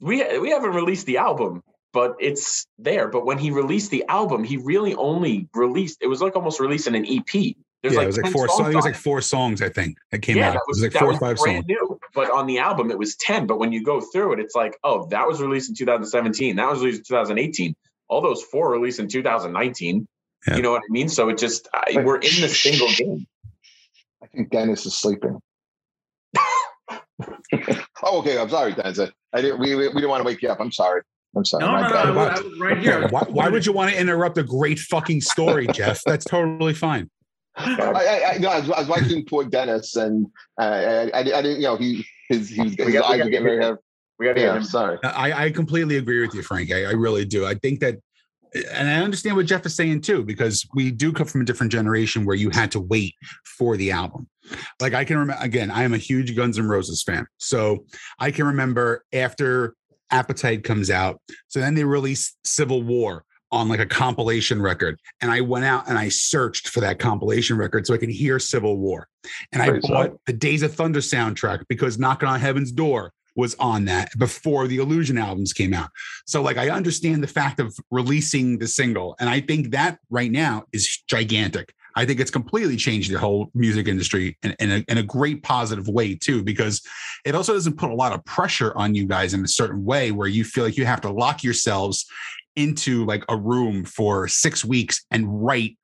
[0.00, 1.62] we we haven't released the album
[1.92, 3.08] but it's there.
[3.08, 6.96] But when he released the album he really only released it was like almost releasing
[6.96, 7.54] an ep
[7.86, 8.72] there's yeah, like it was like four songs.
[8.72, 10.52] It was like four songs, I think, that came yeah, out.
[10.54, 11.64] That was, it was like four or five songs.
[11.66, 12.00] New.
[12.14, 13.46] But on the album, it was 10.
[13.46, 16.56] But when you go through it, it's like, oh, that was released in 2017.
[16.56, 17.76] That was released in 2018.
[18.08, 20.08] All those four released in 2019.
[20.48, 20.56] Yeah.
[20.56, 21.08] You know what I mean?
[21.08, 23.26] So it just, I, we're in the single game.
[24.22, 25.40] I think Dennis is sleeping.
[26.90, 28.38] oh, okay.
[28.38, 28.98] I'm sorry, Dennis.
[29.32, 30.60] I didn't, we, we, we didn't want to wake you up.
[30.60, 31.02] I'm sorry.
[31.36, 31.64] I'm sorry.
[31.64, 33.08] No, no, no, I was, I was right here.
[33.08, 36.00] Why, why, would you want to interrupt a great fucking story, Jeff?
[36.06, 37.10] That's totally fine.
[37.56, 40.26] I, I, no, I, was, I was watching poor Dennis, and
[40.60, 43.46] uh, I, I, I, didn't, you know, he his, his, his got, eyes are getting
[43.46, 43.78] ready to.
[44.18, 44.98] We got to yeah, Sorry.
[45.02, 46.72] I, I completely agree with you, Frank.
[46.72, 47.46] I, I really do.
[47.46, 47.96] I think that,
[48.72, 51.70] and I understand what Jeff is saying too, because we do come from a different
[51.70, 54.28] generation where you had to wait for the album.
[54.80, 57.84] Like I can remember, again, I am a huge Guns N' Roses fan, so
[58.18, 59.74] I can remember after
[60.10, 64.98] Appetite comes out, so then they release Civil War on like a compilation record.
[65.20, 68.38] And I went out and I searched for that compilation record so I could hear
[68.38, 69.08] Civil War.
[69.52, 73.84] And I bought the Days of Thunder soundtrack because Knocking on Heaven's Door was on
[73.84, 75.90] that before the Illusion albums came out.
[76.26, 79.14] So like I understand the fact of releasing the single.
[79.20, 81.74] And I think that right now is gigantic.
[81.98, 85.42] I think it's completely changed the whole music industry in, in, a, in a great
[85.42, 86.82] positive way too, because
[87.24, 90.12] it also doesn't put a lot of pressure on you guys in a certain way
[90.12, 92.06] where you feel like you have to lock yourselves
[92.56, 95.76] into like a room for six weeks and write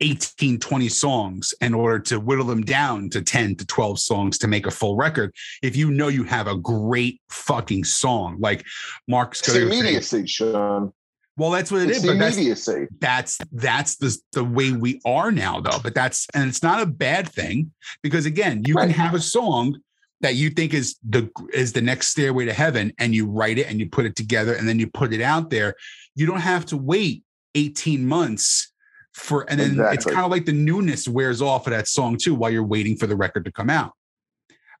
[0.00, 4.48] 18 20 songs in order to whittle them down to 10 to 12 songs to
[4.48, 5.32] make a full record
[5.62, 8.64] if you know you have a great fucking song like
[9.06, 10.92] mark's it's immediacy sean
[11.36, 12.06] well that's what it it's is.
[12.06, 12.86] but immediacy.
[12.98, 16.82] That's, that's that's the the way we are now though but that's and it's not
[16.82, 17.70] a bad thing
[18.02, 18.90] because again you right.
[18.90, 19.78] can have a song
[20.24, 23.68] that you think is the is the next stairway to heaven and you write it
[23.68, 25.74] and you put it together and then you put it out there
[26.14, 27.22] you don't have to wait
[27.54, 28.72] 18 months
[29.12, 29.94] for and then exactly.
[29.94, 32.96] it's kind of like the newness wears off of that song too while you're waiting
[32.96, 33.92] for the record to come out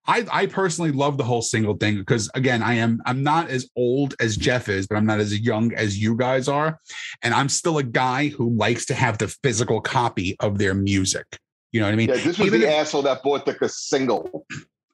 [0.06, 3.70] I, I personally love the whole single thing because again, I am I'm not as
[3.74, 6.78] old as Jeff is, but I'm not as young as you guys are,
[7.22, 11.38] and I'm still a guy who likes to have the physical copy of their music.
[11.72, 12.10] You know what I mean?
[12.10, 14.46] Yeah, this was Even the if, asshole that bought the single.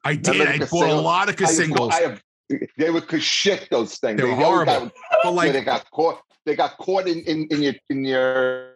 [0.03, 0.41] I did.
[0.41, 1.93] I bought a lot of singles.
[1.93, 2.21] I, have,
[2.77, 4.19] they were shit those things.
[4.19, 4.73] They were they horrible.
[4.73, 4.93] Got,
[5.23, 6.21] but like, they got caught.
[6.45, 8.75] They got caught in, in, in your in your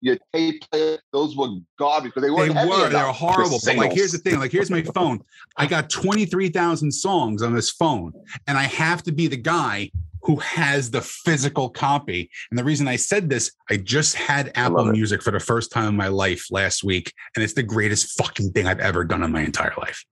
[0.00, 0.98] your tape player.
[1.12, 1.48] Those were
[1.78, 2.54] garbage, but they weren't.
[2.54, 2.88] They were.
[2.88, 3.60] They were horrible.
[3.64, 4.38] But like, here's the thing.
[4.38, 5.20] Like, here's my phone.
[5.56, 8.12] I got twenty three thousand songs on this phone,
[8.48, 9.90] and I have to be the guy
[10.22, 12.28] who has the physical copy.
[12.50, 14.86] And the reason I said this, I just had Apple.
[14.86, 18.50] Music for the first time in my life last week, and it's the greatest fucking
[18.50, 20.04] thing I've ever done in my entire life.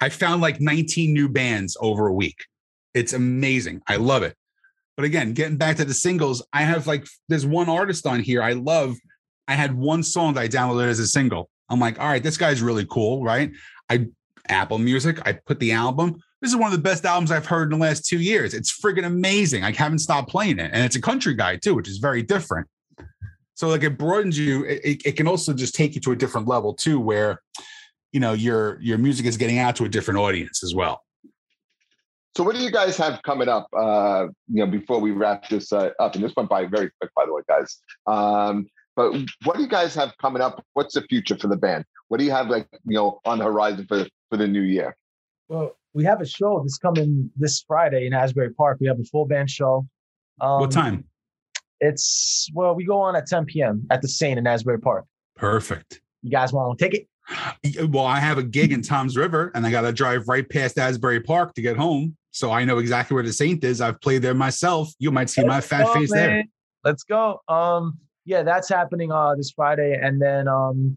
[0.00, 2.44] I found like 19 new bands over a week.
[2.94, 3.82] It's amazing.
[3.88, 4.34] I love it.
[4.96, 8.42] But again, getting back to the singles, I have like there's one artist on here
[8.42, 8.96] I love.
[9.48, 11.48] I had one song that I downloaded as a single.
[11.68, 13.50] I'm like, all right, this guy's really cool, right?
[13.88, 14.06] I
[14.48, 16.20] Apple Music, I put the album.
[16.40, 18.52] This is one of the best albums I've heard in the last two years.
[18.52, 19.62] It's friggin' amazing.
[19.62, 20.70] I haven't stopped playing it.
[20.74, 22.66] And it's a country guy too, which is very different.
[23.54, 26.16] So like it broadens you, it, it- it can also just take you to a
[26.16, 27.40] different level too, where
[28.12, 31.02] you know your your music is getting out to a different audience as well.
[32.36, 33.68] So what do you guys have coming up?
[33.76, 37.10] Uh, you know, before we wrap this uh, up, and this went by very quick,
[37.14, 37.78] by the way, guys.
[38.06, 39.12] Um, but
[39.44, 40.64] what do you guys have coming up?
[40.74, 41.84] What's the future for the band?
[42.08, 44.96] What do you have like you know on the horizon for for the new year?
[45.48, 48.78] Well, we have a show this coming this Friday in Asbury Park.
[48.80, 49.86] We have a full band show.
[50.40, 51.04] Um, what time?
[51.80, 53.86] It's well, we go on at 10 p.m.
[53.90, 55.04] at the Saint in Asbury Park.
[55.36, 56.00] Perfect.
[56.22, 57.08] You guys want to take it?
[57.88, 60.78] Well, I have a gig in Tom's River and I got to drive right past
[60.78, 62.16] Asbury Park to get home.
[62.32, 63.80] So I know exactly where the Saint is.
[63.80, 64.92] I've played there myself.
[64.98, 66.44] You might see my Let's fat go, face there.
[66.82, 67.40] Let's go.
[67.48, 70.96] Um, yeah, that's happening uh this Friday, and then um,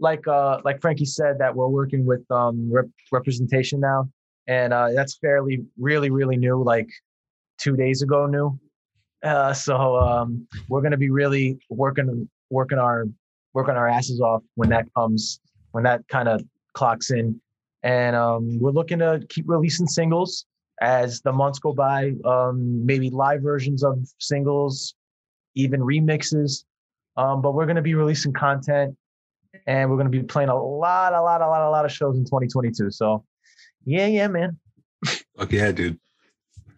[0.00, 4.08] like uh like Frankie said, that we're working with um rep- representation now,
[4.46, 6.88] and uh that's fairly really really new, like
[7.58, 8.58] two days ago new.
[9.22, 13.06] Uh, so um, we're gonna be really working working our
[13.54, 15.40] working our asses off when that comes
[15.72, 16.42] when that kind of
[16.74, 17.40] clocks in,
[17.82, 20.46] and um, we're looking to keep releasing singles
[20.80, 22.12] as the months go by.
[22.24, 24.94] Um, maybe live versions of singles,
[25.54, 26.64] even remixes.
[27.16, 28.96] Um, but we're going to be releasing content,
[29.66, 31.92] and we're going to be playing a lot, a lot, a lot, a lot of
[31.92, 32.90] shows in 2022.
[32.90, 33.24] So,
[33.84, 34.58] yeah, yeah, man.
[35.04, 35.98] Fuck yeah, dude.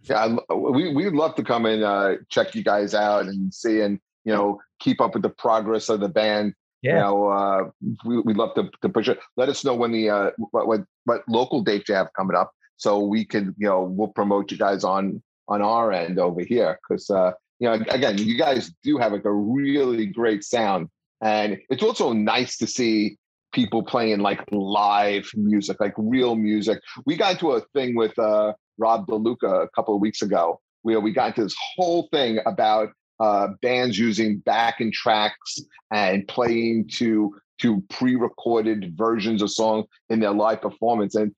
[0.04, 3.80] Yeah, I, we we'd love to come and uh, check you guys out and see
[3.80, 6.54] and you know keep up with the progress of the band.
[6.84, 7.00] You Yeah.
[7.00, 7.70] know, uh,
[8.04, 9.18] we, we'd love to, to push it.
[9.38, 12.52] Let us know when the uh, what, what what local dates you have coming up,
[12.76, 16.78] so we can you know we'll promote you guys on on our end over here
[16.82, 20.88] because uh, you know again you guys do have like a really great sound,
[21.22, 23.16] and it's also nice to see
[23.52, 26.80] people playing like live music, like real music.
[27.06, 31.00] We got into a thing with uh, Rob DeLuca a couple of weeks ago where
[31.00, 32.90] we got into this whole thing about
[33.20, 35.58] uh, bands using backing tracks
[35.90, 41.34] and playing to to pre-recorded versions of songs in their live performance, and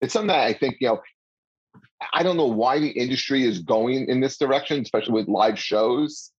[0.00, 1.02] it's something that I think you know.
[2.12, 6.30] I don't know why the industry is going in this direction, especially with live shows.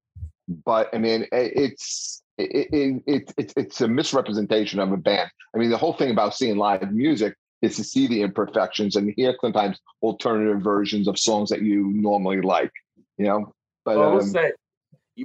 [0.48, 5.30] But I mean, it- it's it, it, it, it's it's a misrepresentation of a band.
[5.56, 9.12] I mean, the whole thing about seeing live music is to see the imperfections and
[9.18, 12.72] hear sometimes alternative versions of songs that you normally like.
[13.18, 14.52] You know, but Well, I will um, say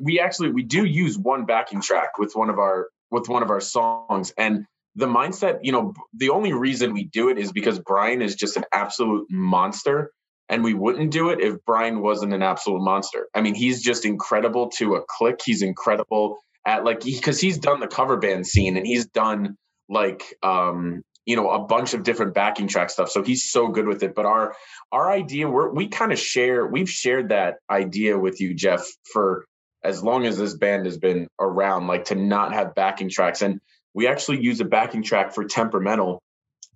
[0.00, 3.50] we actually we do use one backing track with one of our with one of
[3.50, 4.32] our songs.
[4.36, 8.36] And the mindset you know the only reason we do it is because brian is
[8.36, 10.12] just an absolute monster.
[10.48, 13.28] And we wouldn't do it if brian wasn't an absolute monster.
[13.34, 15.40] I mean he's just incredible to a click.
[15.44, 19.56] He's incredible at like because he's done the cover band scene and he's done
[19.88, 23.10] like um you know a bunch of different backing track stuff.
[23.10, 24.14] So he's so good with it.
[24.14, 24.54] But our
[24.90, 29.46] our idea we're, we kind of share we've shared that idea with you jeff for
[29.84, 33.42] as long as this band has been around like to not have backing tracks.
[33.42, 33.60] And
[33.94, 36.22] we actually use a backing track for temperamental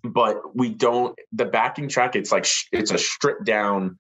[0.05, 3.99] but we don't the backing track it's like it's a stripped down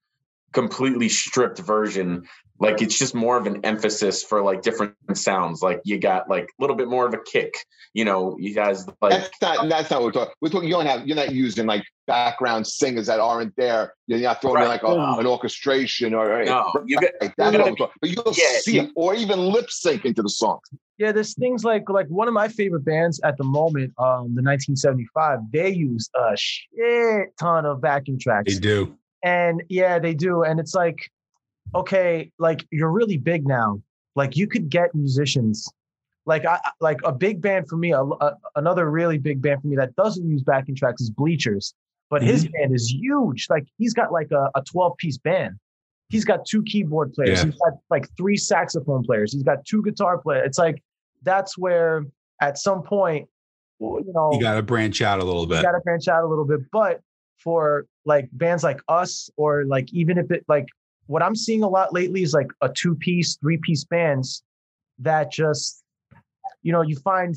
[0.53, 2.27] completely stripped version
[2.59, 6.45] like it's just more of an emphasis for like different sounds like you got like
[6.45, 7.55] a little bit more of a kick
[7.95, 10.35] you know you guys like that's not that's not what we're talking.
[10.43, 10.69] We're talking.
[10.69, 11.07] You don't have.
[11.07, 13.95] You're not using like background singers that aren't there.
[14.07, 14.69] You're not throwing Right.
[14.69, 17.95] like a, an orchestration or no you got Right, that's you what gotta we're talking.
[18.01, 20.59] But you'll Yeah, see you- it or even lip sync into the song.
[20.99, 24.43] Yeah, there's things like like one of my favorite bands at the moment, um, the
[24.43, 25.39] 1975.
[25.53, 28.55] They use a shit ton of backing tracks.
[28.55, 28.97] They do.
[29.23, 30.43] And yeah, they do.
[30.43, 30.97] And it's like,
[31.75, 33.81] okay, like you're really big now.
[34.15, 35.69] Like you could get musicians.
[36.25, 37.93] Like I like a big band for me.
[37.93, 41.75] A, a- another really big band for me that doesn't use backing tracks is Bleachers,
[42.11, 42.53] but his mm-hmm.
[42.53, 43.47] band is huge.
[43.49, 45.55] Like he's got like a, a 12 piece band.
[46.09, 47.41] He's got two keyboard players.
[47.41, 47.47] Yeah.
[47.47, 49.33] He's got like three saxophone players.
[49.33, 50.47] He's got two guitar players.
[50.47, 50.83] It's like
[51.23, 52.05] that's where
[52.41, 53.29] at some point,
[53.81, 55.63] you know, You got to branch out a little you bit.
[55.63, 56.61] got to branch out a little bit.
[56.71, 57.01] But
[57.39, 60.67] for like bands like us, or like even if it like
[61.07, 64.43] what I'm seeing a lot lately is like a two piece, three piece bands
[64.99, 65.83] that just,
[66.63, 67.37] you know, you find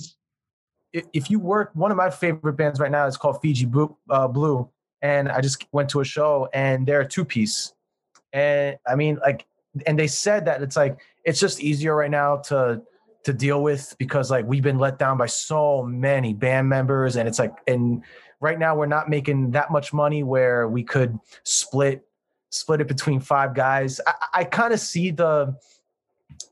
[0.91, 4.28] if you work, one of my favorite bands right now is called Fiji Blue, uh,
[4.28, 4.70] Blue.
[5.01, 7.74] And I just went to a show and they're a two piece.
[8.34, 9.45] And I mean, like,
[9.86, 12.82] and they said that it's like it's just easier right now to
[13.24, 17.28] to deal with because like we've been let down by so many band members, and
[17.28, 18.03] it's like, and
[18.39, 22.03] right now we're not making that much money where we could split
[22.50, 24.00] split it between five guys.
[24.06, 25.56] I, I kind of see the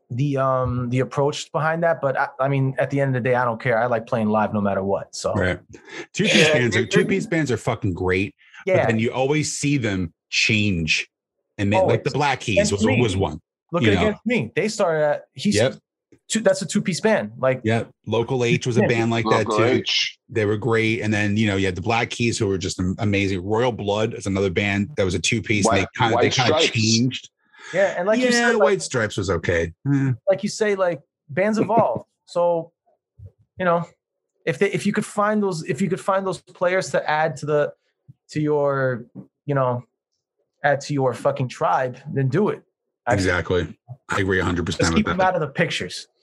[0.09, 3.29] the um the approach behind that but I, I mean at the end of the
[3.29, 5.59] day i don't care i like playing live no matter what so Right.
[6.13, 8.33] Two piece Yeah, bands are two piece bands are fucking great,
[8.65, 11.09] but yeah then you always see them change.
[11.57, 13.01] And they, Oh, like the Black Keys was, me.
[13.01, 13.41] was one.
[13.73, 13.99] look at know.
[13.99, 15.75] against me they started at he's Yep.
[16.27, 17.83] Two that's a two-piece band like Yeah.
[18.05, 19.63] Local H was a band like that too.
[19.63, 20.17] H.
[20.29, 21.01] They were great.
[21.01, 23.43] And then, you know, you had the Black Keys who were just amazing.
[23.45, 25.67] Royal Blood is another band that was a two piece.
[25.69, 27.29] they kind of they kind of changed.
[27.73, 29.73] yeah and like yeah, you said like, White Stripes was okay.
[29.93, 30.11] Eh.
[30.29, 32.71] like you say like bands evolve so
[33.59, 33.83] you know
[34.45, 37.35] if they if you could find those if you could find those players to add
[37.37, 37.73] to the
[38.29, 39.05] to your
[39.45, 39.83] you know
[40.63, 42.61] add to your fucking tribe then do it
[43.05, 43.77] I- Exactly.
[44.09, 45.27] I agree 100% just with keep them that.
[45.27, 46.16] out of the pictures Hey,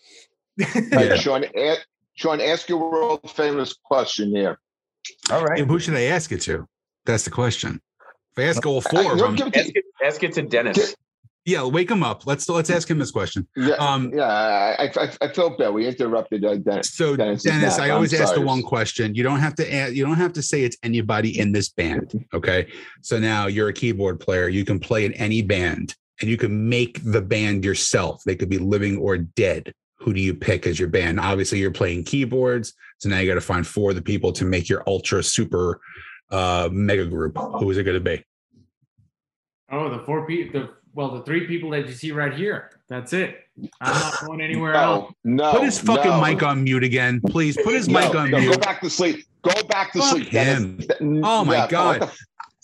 [0.56, 1.16] Yeah.
[1.16, 1.76] Sean, a-
[2.14, 4.58] Sean, ask your world famous question here.
[5.30, 6.66] all right And who should I ask it to?
[7.06, 7.80] That's the question.
[8.36, 10.94] If I ask all four of them, it Ask to- it, ask it to Dennis.
[11.44, 12.26] yeah, wake him up.
[12.26, 13.46] Let's let's ask him this question.
[13.56, 14.24] yeah, Um, yeah.
[14.24, 15.74] I, I, I felt bad.
[15.74, 16.90] We interrupted uh, Dennis.
[16.94, 17.78] So Dennis Dennis.
[17.78, 19.14] I always I'm ask the one question.
[19.14, 22.24] You don't have to ask, you don't have to say it's anybody in this band.
[22.32, 22.68] Okay.
[23.02, 24.48] So now you're a keyboard player.
[24.48, 28.22] You can play in any band and you can make the band yourself.
[28.24, 29.72] They could be living or dead.
[30.04, 31.18] Who do you pick as your band?
[31.18, 32.74] Obviously, you're playing keyboards.
[32.98, 35.80] So now you got to find four of the people to make your ultra super
[36.30, 37.36] uh mega group.
[37.38, 38.22] Who is it going to be?
[39.70, 40.60] Oh, the four people.
[40.60, 42.70] The well, the three people that you see right here.
[42.88, 43.40] That's it.
[43.80, 45.12] I'm not going anywhere No, else.
[45.24, 45.52] no.
[45.52, 46.20] Put his fucking no.
[46.20, 47.56] mic on mute again, please.
[47.56, 49.24] Put his No, mic on no, Go back to sleep.
[49.42, 50.30] Go back to Fuck sleep.
[50.30, 50.86] Dennis.
[51.24, 52.10] Oh my Yeah, God.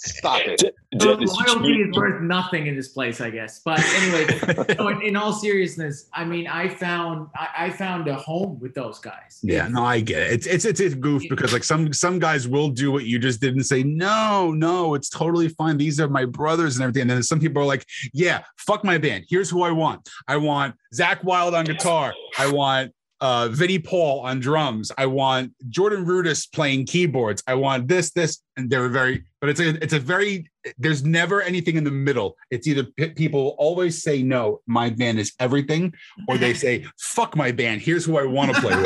[0.03, 0.59] What the- Stop it.
[0.59, 1.89] De- So Dennis, loyalty cheat.
[1.91, 3.61] is worth nothing in this place, I guess.
[3.65, 8.15] But anyway, no, in, in all seriousness, I mean, I found I, I found a
[8.15, 9.39] home with those guys.
[9.43, 10.33] Yeah, no, I get it.
[10.33, 13.41] It's it's it's a goof because like some some guys will do what you just
[13.41, 15.77] did and say, no, no, it's totally fine.
[15.77, 17.03] These are my brothers and everything.
[17.03, 19.27] And then some people are like, yeah, fuck my band.
[19.29, 20.09] Here's who I want.
[20.27, 22.13] I want Zakk Wylde on guitar.
[22.39, 24.91] I want uh Vinnie Paul on drums.
[24.97, 27.43] I want Jordan Rudess playing keyboards.
[27.47, 31.41] I want this, this, and they're very, but it's a it's a very there's never
[31.43, 32.37] anything in the middle.
[32.51, 35.93] It's either p- people always say no, my band is everything,
[36.29, 37.81] or they say, fuck my band.
[37.83, 38.77] Here's who I want to play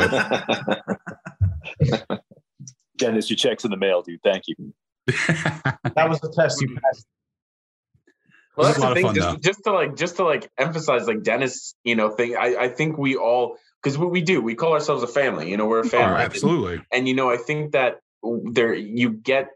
[1.91, 2.21] with.
[2.97, 4.21] Dennis, your check's in the mail, dude.
[4.23, 4.73] Thank you.
[5.07, 7.07] that was the test you passed
[8.57, 9.23] Well, that's a lot the of thing.
[9.23, 12.37] fun, just, just to like, just to like emphasize, like Dennis, you know, thing.
[12.37, 15.51] I, I think we all, because what we do, we call ourselves a family.
[15.51, 16.23] You know, we're a Oh, family.
[16.23, 16.81] absolutely.
[16.91, 18.01] and you know i think that
[18.53, 19.49] there you get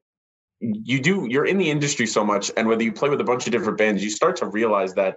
[0.60, 3.46] you do you're in the industry so much and whether you play with a bunch
[3.46, 5.16] of different bands you start to realize that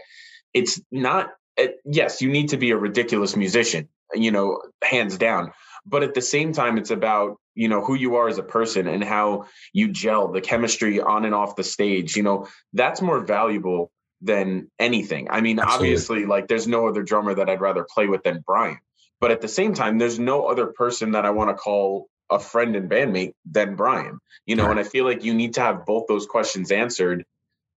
[0.53, 5.51] it's not it, yes you need to be a ridiculous musician you know hands down
[5.85, 8.87] but at the same time it's about you know who you are as a person
[8.87, 13.19] and how you gel the chemistry on and off the stage you know that's more
[13.19, 13.91] valuable
[14.21, 15.75] than anything i mean Absolutely.
[15.87, 18.77] obviously like there's no other drummer that i'd rather play with than brian
[19.21, 22.39] but at the same time there's no other person that i want to call a
[22.39, 24.71] friend and bandmate than brian you know Right.
[24.71, 27.23] and i feel like you need to have both those questions answered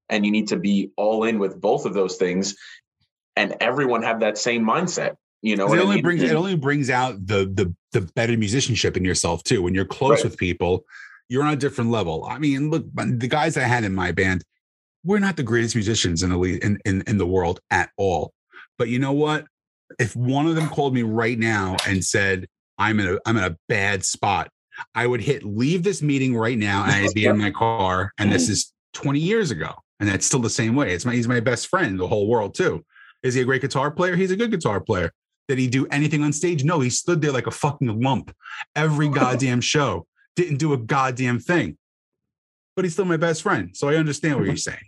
[0.10, 2.56] and you need to be all in with both of those things
[3.36, 6.04] and everyone have that same mindset you know it what I only mean?
[6.04, 9.62] brings it only brings out the the the better musicianship in yourself too.
[9.62, 10.24] When you're close Right.
[10.26, 10.86] with people,
[11.28, 12.24] you're on a different level.
[12.24, 14.44] I mean, look, the guys I had in my band,
[15.04, 18.34] we're not the greatest musicians in the in, in in the world at all.
[18.78, 19.46] But you know what?
[20.00, 23.44] If one of them called me right now and said, "I'm in a I'm in
[23.44, 24.50] a bad spot,"
[24.96, 28.12] I would hit leave this meeting right now and I'd be in my car.
[28.18, 30.94] And this is 20 years ago, and that's still the same way.
[30.94, 32.84] It's my he's my best friend the whole world too.
[33.24, 34.16] Is he a great guitar player?
[34.16, 35.12] He's a good guitar player.
[35.48, 36.64] Did he do anything on stage?
[36.64, 38.34] No, he stood there like a fucking lump
[38.76, 40.08] every goddamn show.
[40.36, 41.78] Didn't do a goddamn thing.
[42.76, 43.76] But he's still my best friend.
[43.76, 44.80] So I understand what you're saying.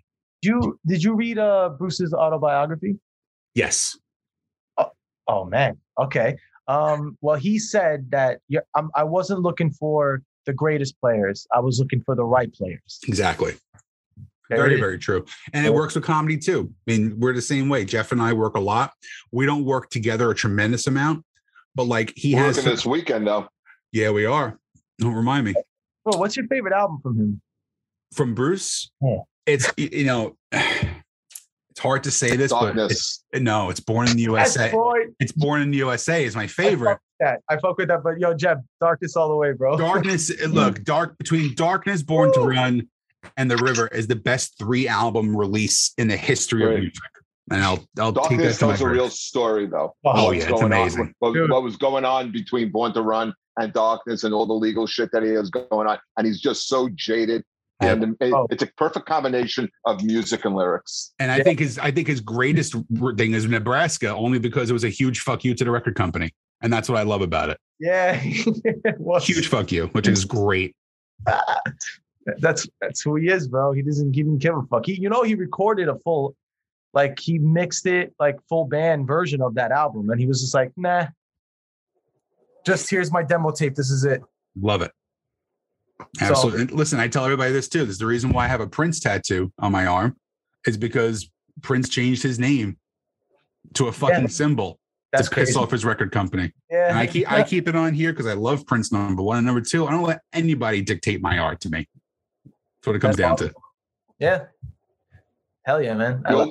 [0.41, 2.95] Did you did you read uh Bruce's autobiography?
[3.55, 3.97] Yes.
[5.27, 5.77] Oh man.
[5.99, 6.35] Okay.
[6.67, 11.45] Um, well, he said that yeah, I'm, I wasn't looking for the greatest players.
[11.53, 12.99] I was looking for the right players.
[13.07, 13.53] Exactly.
[14.49, 15.25] There very, very true.
[15.53, 16.69] And it works with comedy too.
[16.87, 17.85] I mean, we're the same way.
[17.85, 18.91] Jeff and I work a lot.
[19.31, 21.23] We don't work together a tremendous amount,
[21.75, 22.57] but like he We're has.
[22.57, 23.47] working this weekend though.
[23.93, 24.59] yeah, we are.
[24.99, 25.53] Don't remind me.
[26.05, 27.41] Well, what's your favorite album from him?
[28.13, 29.19] From Bruce, Yeah.
[29.45, 30.35] it's, you know,
[31.73, 34.69] it's hard to say this, but it's, no, it's Born in the USA.
[34.71, 34.99] boy.
[35.19, 36.91] It's Born in the USA is my I favorite.
[36.91, 37.39] fuck that.
[37.49, 38.03] I fuck with that.
[38.03, 39.75] But yo, Jeff, darkness all the way, bro.
[39.75, 42.87] darkness eh, look dark between darkness born to run
[43.37, 47.01] and The River is the best three album release in the history of music.
[47.49, 48.95] And I'll I'll take that Darkness to tells a grave.
[48.97, 49.95] real story, though.
[50.05, 51.15] Oh, What's yeah, it's amazing.
[51.19, 54.85] what, what was going on between Born to Run and Darkness and all the legal
[54.85, 57.43] shit that he has going on, and he's just so jaded.
[57.85, 58.01] Yep.
[58.01, 58.47] And it- Oh.
[58.49, 61.13] it's a perfect combination of music and lyrics.
[61.19, 61.43] And I Yeah.
[61.43, 62.75] think his I think his greatest
[63.17, 66.31] thing is Nebraska, only because it was a huge fuck you to the record company,
[66.61, 67.57] and that's what I love about it.
[67.79, 69.25] Yeah, it was.
[69.27, 70.75] Huge fuck you, which is great.
[71.27, 71.59] Ah,
[72.39, 73.71] that's that's who he is, bro.
[73.73, 74.85] He doesn't even give a fuck.
[74.85, 76.35] He, you know, he recorded a full,
[76.93, 80.53] like he mixed it like full band version of that album, and he was just
[80.53, 81.07] like, nah.
[82.65, 83.75] Just here's my demo tape.
[83.75, 84.21] This is it.
[84.59, 84.91] Love it.
[86.19, 86.61] So- Absolutely.
[86.61, 87.79] And listen, I tell everybody this too.
[87.85, 90.15] This is the reason why I have a Prince tattoo on my arm,
[90.67, 91.29] is because
[91.61, 92.77] Prince changed his name
[93.75, 94.79] to a fucking symbol
[95.11, 96.51] That's to piss off his record company.
[96.69, 99.37] Yeah, And I keep I keep it on here because I love Prince number one
[99.37, 99.87] and number two.
[99.87, 101.87] I don't let anybody dictate my art to me.
[102.45, 103.49] That's what it comes That's down awesome.
[103.49, 103.55] to.
[104.19, 104.45] yeah.
[105.65, 106.21] Hell yeah, man.
[106.25, 106.45] I He, I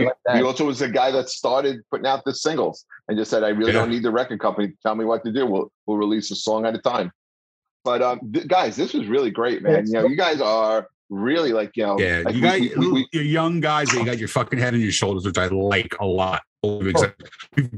[0.00, 3.30] he- like he also was the guy that started putting out the singles and just
[3.30, 3.78] said, "I really Yeah.
[3.80, 5.46] don't need the record company to tell me what to do.
[5.46, 7.10] We'll we'll release a song at a time."
[7.84, 9.86] But um, th- guys, this was really great, man.
[9.86, 12.86] You know, you guys are really like you know, Yeah, like you we- got we-
[12.86, 15.38] we- we- you're young guys, but you got your fucking head on your shoulders, which
[15.38, 16.42] I like a lot.
[16.62, 16.94] We've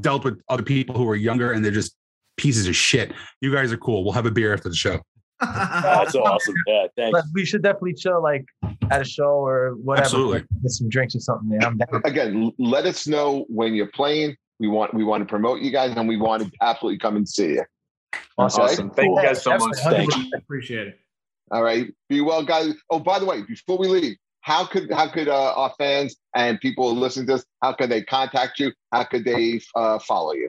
[0.00, 1.94] dealt with other people who are younger and they're just
[2.36, 3.12] pieces of shit.
[3.40, 4.02] You guys are cool.
[4.04, 5.00] We'll have a beer after the show.
[5.40, 6.54] That's awesome.
[6.66, 7.12] Yeah, thanks.
[7.18, 8.44] But we should definitely chill like
[8.90, 10.04] at a show or whatever.
[10.04, 10.40] Absolutely.
[10.62, 11.48] get some drinks or something.
[11.48, 11.64] Man.
[11.64, 12.02] I'm down.
[12.04, 14.36] again, let us know when you're playing.
[14.60, 17.28] We want we want to promote you guys, and we want to absolutely come and
[17.28, 17.64] see you.
[18.38, 18.62] Awesome.
[18.64, 18.90] Awesome.
[18.90, 19.76] Thank you guys so much.
[19.76, 20.06] Absolutely.
[20.06, 20.30] Thank you.
[20.36, 20.98] Appreciate it.
[21.50, 22.72] All right, be well, guys.
[22.88, 26.58] Oh, by the way, before we leave, how could how could uh, our fans and
[26.60, 28.72] people listening to this, how could they contact you?
[28.90, 30.48] How could they uh, follow you?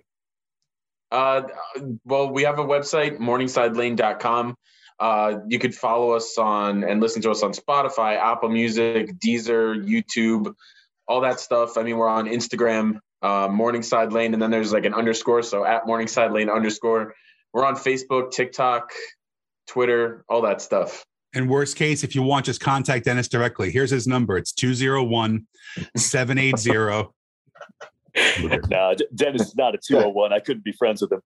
[1.11, 1.43] Uh,
[2.05, 4.55] well, we have a website, morningsidelane.com.
[4.99, 9.85] Uh, you could follow us on and listen to us on Spotify, Apple Music, Deezer,
[9.85, 10.55] YouTube,
[11.07, 11.77] all that stuff.
[11.77, 15.43] I mean, we're on Instagram, uh, Morningside Lane, and then there's like an underscore.
[15.43, 17.13] So at Morningside Lane underscore.
[17.53, 18.91] We're on Facebook, TikTok,
[19.67, 21.05] Twitter, all that stuff.
[21.33, 23.71] In worst case, if you want, just contact Dennis directly.
[23.71, 24.37] Here's his number.
[24.37, 25.45] It's 201
[25.97, 27.09] 780.
[28.69, 30.31] No, Dennis is not a 201.
[30.33, 31.21] I couldn't be friends with him.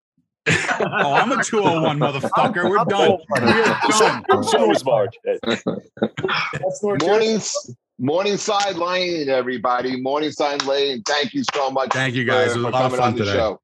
[0.82, 2.70] Oh, I'm a 201 motherfucker.
[2.70, 3.20] We're done.
[3.30, 3.40] We're
[4.34, 4.44] done.
[4.44, 5.12] So is Mark.
[5.24, 7.76] Hey, That's Morning, Jersey.
[8.00, 10.02] Morningside Lane, everybody.
[10.02, 11.02] Morningside Lane.
[11.08, 11.94] Thank you so much.
[11.94, 12.52] Thank you guys.
[12.52, 13.38] It for, was a lot of coming fun on the today.
[13.38, 13.62] show.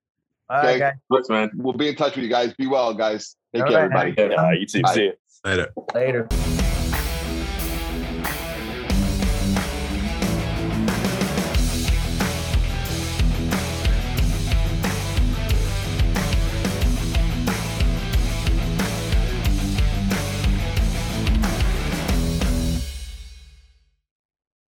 [0.49, 0.79] All right, Okay.
[0.79, 0.93] guys.
[1.11, 1.51] Thanks, man.
[1.55, 2.53] We'll be in touch with you guys.
[2.55, 3.35] Be well, guys.
[3.53, 4.13] Take All care, right.
[4.17, 4.35] everybody.
[4.35, 4.81] uh, you too.
[4.93, 5.13] See you.
[5.45, 5.73] Later.
[5.93, 6.27] Later.